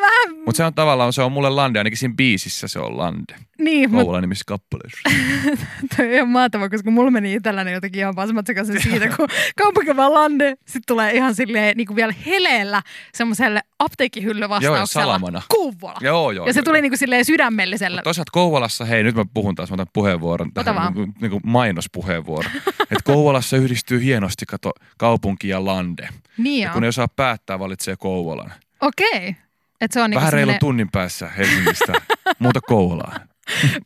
mutta 0.50 0.56
se 0.56 0.64
on 0.64 0.74
tavallaan, 0.74 1.12
se 1.12 1.22
on 1.22 1.32
mulle 1.32 1.50
lande, 1.50 1.78
ainakin 1.78 1.96
siinä 1.98 2.14
biisissä 2.14 2.68
se 2.68 2.78
on 2.78 2.98
lande. 2.98 3.34
Niin, 3.58 3.90
mutta 3.90 4.02
Kouvola 4.04 4.20
nimissä 4.20 4.44
kappaleessa. 4.46 5.00
toi 5.96 6.06
on 6.06 6.12
ihan 6.12 6.28
mahtava, 6.28 6.68
koska 6.68 6.90
mulla 6.90 7.10
meni 7.10 7.34
itselläni 7.34 7.72
jotenkin 7.72 7.98
ihan 8.00 8.14
pasmat 8.14 8.46
sekaisin 8.46 8.82
siitä, 8.82 9.08
kun 9.08 9.28
kaupunki 9.62 9.96
vaan 9.96 10.14
lande, 10.14 10.54
sit 10.66 10.82
tulee 10.86 11.12
ihan 11.12 11.34
silleen 11.34 11.76
niin 11.76 11.86
kuin 11.86 11.96
vielä 11.96 12.14
heleellä 12.26 12.82
semmoiselle 13.14 13.60
apteekkihyllyvastauksella. 13.78 14.86
salamana. 14.86 15.42
Kouvola. 15.48 15.98
Joo, 16.00 16.30
joo. 16.30 16.46
ja 16.46 16.52
se 16.52 16.58
joo, 16.58 16.64
tuli 16.64 16.78
joo. 16.78 16.82
niin 16.82 16.90
kuin 16.90 16.98
silleen 16.98 17.24
sydämellisellä. 17.24 18.02
Toisaalta 18.02 18.30
Kouvolassa, 18.32 18.84
hei 18.84 19.02
nyt 19.02 19.14
mä 19.14 19.24
puhun 19.34 19.54
taas, 19.54 19.70
mä 19.70 19.74
otan 19.74 19.86
puheenvuoron 19.92 20.48
Ota 20.48 20.64
tähän 20.64 20.82
vaan. 20.82 20.94
niin 20.94 21.14
niin 21.20 21.30
kuin 21.30 21.40
mainospuheenvuoro. 21.46 22.48
että 22.80 23.04
Kouvolassa 23.04 23.56
yhdistyy 23.56 24.02
hienosti, 24.02 24.46
kato, 24.46 24.72
kaupunki 24.98 25.48
ja 25.48 25.64
lande. 25.64 26.08
Niin 26.38 26.60
Ja 26.62 26.66
joo. 26.68 26.74
kun 26.74 26.84
ei 26.84 26.88
osaa 26.88 27.08
päättää, 27.08 27.58
valitsee 27.58 27.96
Kouvolan. 27.96 28.52
Okei. 28.80 29.36
Et 29.80 29.92
se 29.92 30.02
on 30.02 30.10
niinku 30.10 30.20
Vähän 30.20 30.32
reilun 30.32 30.42
semmoinen- 30.46 30.60
tunnin 30.60 30.88
päässä 30.92 31.28
Helsingistä, 31.38 31.92
muuta 32.38 32.60
Kouvolaan. 32.60 33.20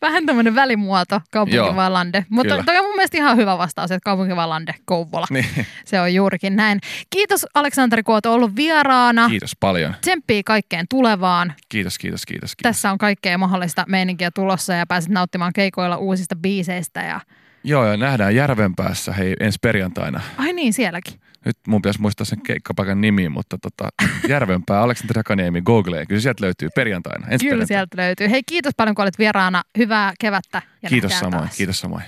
vähän 0.03 0.27
tämmöinen 0.27 0.55
välimuoto, 0.55 1.21
kaupunki 1.31 1.59
lande. 1.89 2.27
Mutta 2.29 2.63
toi 2.67 2.79
on 2.79 2.85
mun 2.85 2.95
mielestä 2.95 3.17
ihan 3.17 3.37
hyvä 3.37 3.59
vastaus, 3.59 3.91
että 3.91 4.05
kaupunki 4.05 4.35
lande, 4.35 4.75
Kouvola. 4.85 5.27
Niin. 5.31 5.47
Se 5.85 6.01
on 6.01 6.15
juurikin 6.15 6.57
näin. 6.57 6.81
Kiitos 7.11 7.47
Aleksanteri, 7.55 8.03
kun 8.03 8.15
oot 8.15 8.27
ollut 8.27 8.57
vieraana. 8.57 9.29
Kiitos 9.29 9.57
paljon. 9.61 9.95
Tsemppii 10.01 10.43
kaikkeen 10.43 10.87
tulevaan. 10.91 11.55
Kiitos, 11.69 11.99
kiitos, 11.99 12.27
kiitos. 12.27 12.57
kiitos. 12.57 12.63
Tässä 12.71 12.91
on 12.91 12.99
kaikkea 12.99 13.39
mahdollista 13.39 13.85
meininkiä 13.89 14.31
tulossa 14.31 14.73
ja 14.75 14.87
pääset 14.87 15.11
nauttimaan 15.11 15.53
keikoilla 15.53 15.97
uusista 15.97 16.37
biiseistä. 16.37 17.03
Ja... 17.03 17.21
Joo, 17.65 17.87
ja 17.87 17.97
nähdään 17.97 18.35
Järvenpäässä, 18.37 19.13
hei, 19.13 19.37
ensi 19.41 19.59
perjantaina. 19.63 20.21
Ai 20.39 20.53
niin, 20.53 20.73
sielläkin. 20.73 21.15
Nyt 21.45 21.57
mun 21.67 21.83
pitäisi 21.83 22.01
muistaa 22.01 22.25
sen 22.25 22.43
keikkapaikan 22.43 23.01
nimi, 23.01 23.29
mutta 23.29 23.59
tota, 23.59 23.89
Järvenpää, 24.29 24.81
Aleksanteri 24.81 25.19
Hakaniemi, 25.19 25.63
Googleen. 25.63 26.07
Kyllä 26.07 26.21
sieltä 26.21 26.45
löytyy 26.45 26.69
perjantaina. 26.75 27.27
Ensi 27.31 27.45
Kyllä 27.45 27.51
perjantaina. 27.53 27.67
sieltä 27.67 27.97
löytyy. 27.97 28.31
Hei, 28.31 28.43
kiitos 28.43 28.73
paljon, 28.77 28.95
kun 28.95 29.03
olit 29.03 29.19
vieraana. 29.19 29.63
Hyvää 29.79 30.13
kevättä. 30.21 30.63
Ja 30.83 30.89
Kiitos 30.89 31.19
samoin, 31.19 31.43
taas. 31.43 31.57
kiitos 31.57 31.81
samoin. 31.81 32.05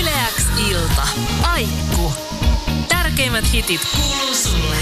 Yle 0.00 0.10
X 0.36 0.46
ilta. 0.70 1.08
Aikku. 1.42 2.12
Tärkeimmät 2.88 3.52
hitit 3.52 3.80
kuuluu 3.96 4.34
sulle. 4.34 4.76